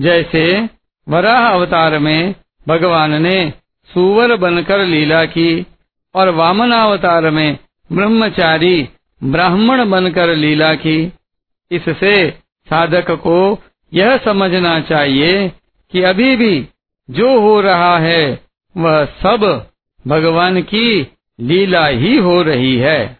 जैसे 0.00 0.68
वराह 1.08 1.48
अवतार 1.48 1.98
में 1.98 2.34
भगवान 2.68 3.22
ने 3.22 3.52
सुवर 3.94 4.36
बनकर 4.36 4.84
लीला 4.84 5.24
की 5.24 5.66
और 6.14 6.28
वामनावतार 6.28 7.30
में 7.30 7.58
ब्रह्मचारी 7.92 8.88
ब्राह्मण 9.24 9.90
बनकर 9.90 10.34
लीला 10.34 10.74
की। 10.74 11.12
इससे 11.70 12.30
साधक 12.70 13.10
को 13.10 13.62
यह 13.94 14.16
समझना 14.16 14.80
चाहिए 14.80 15.48
कि 15.92 16.02
अभी 16.02 16.36
भी 16.36 16.68
जो 17.10 17.40
हो 17.40 17.60
रहा 17.60 17.98
है, 17.98 18.40
वह 18.76 19.04
सब 19.04 19.70
भगवान 20.08 20.62
की 20.62 21.06
लीला 21.40 21.86
ही 21.86 22.16
हो 22.16 22.42
रही 22.42 22.76
है। 22.76 23.18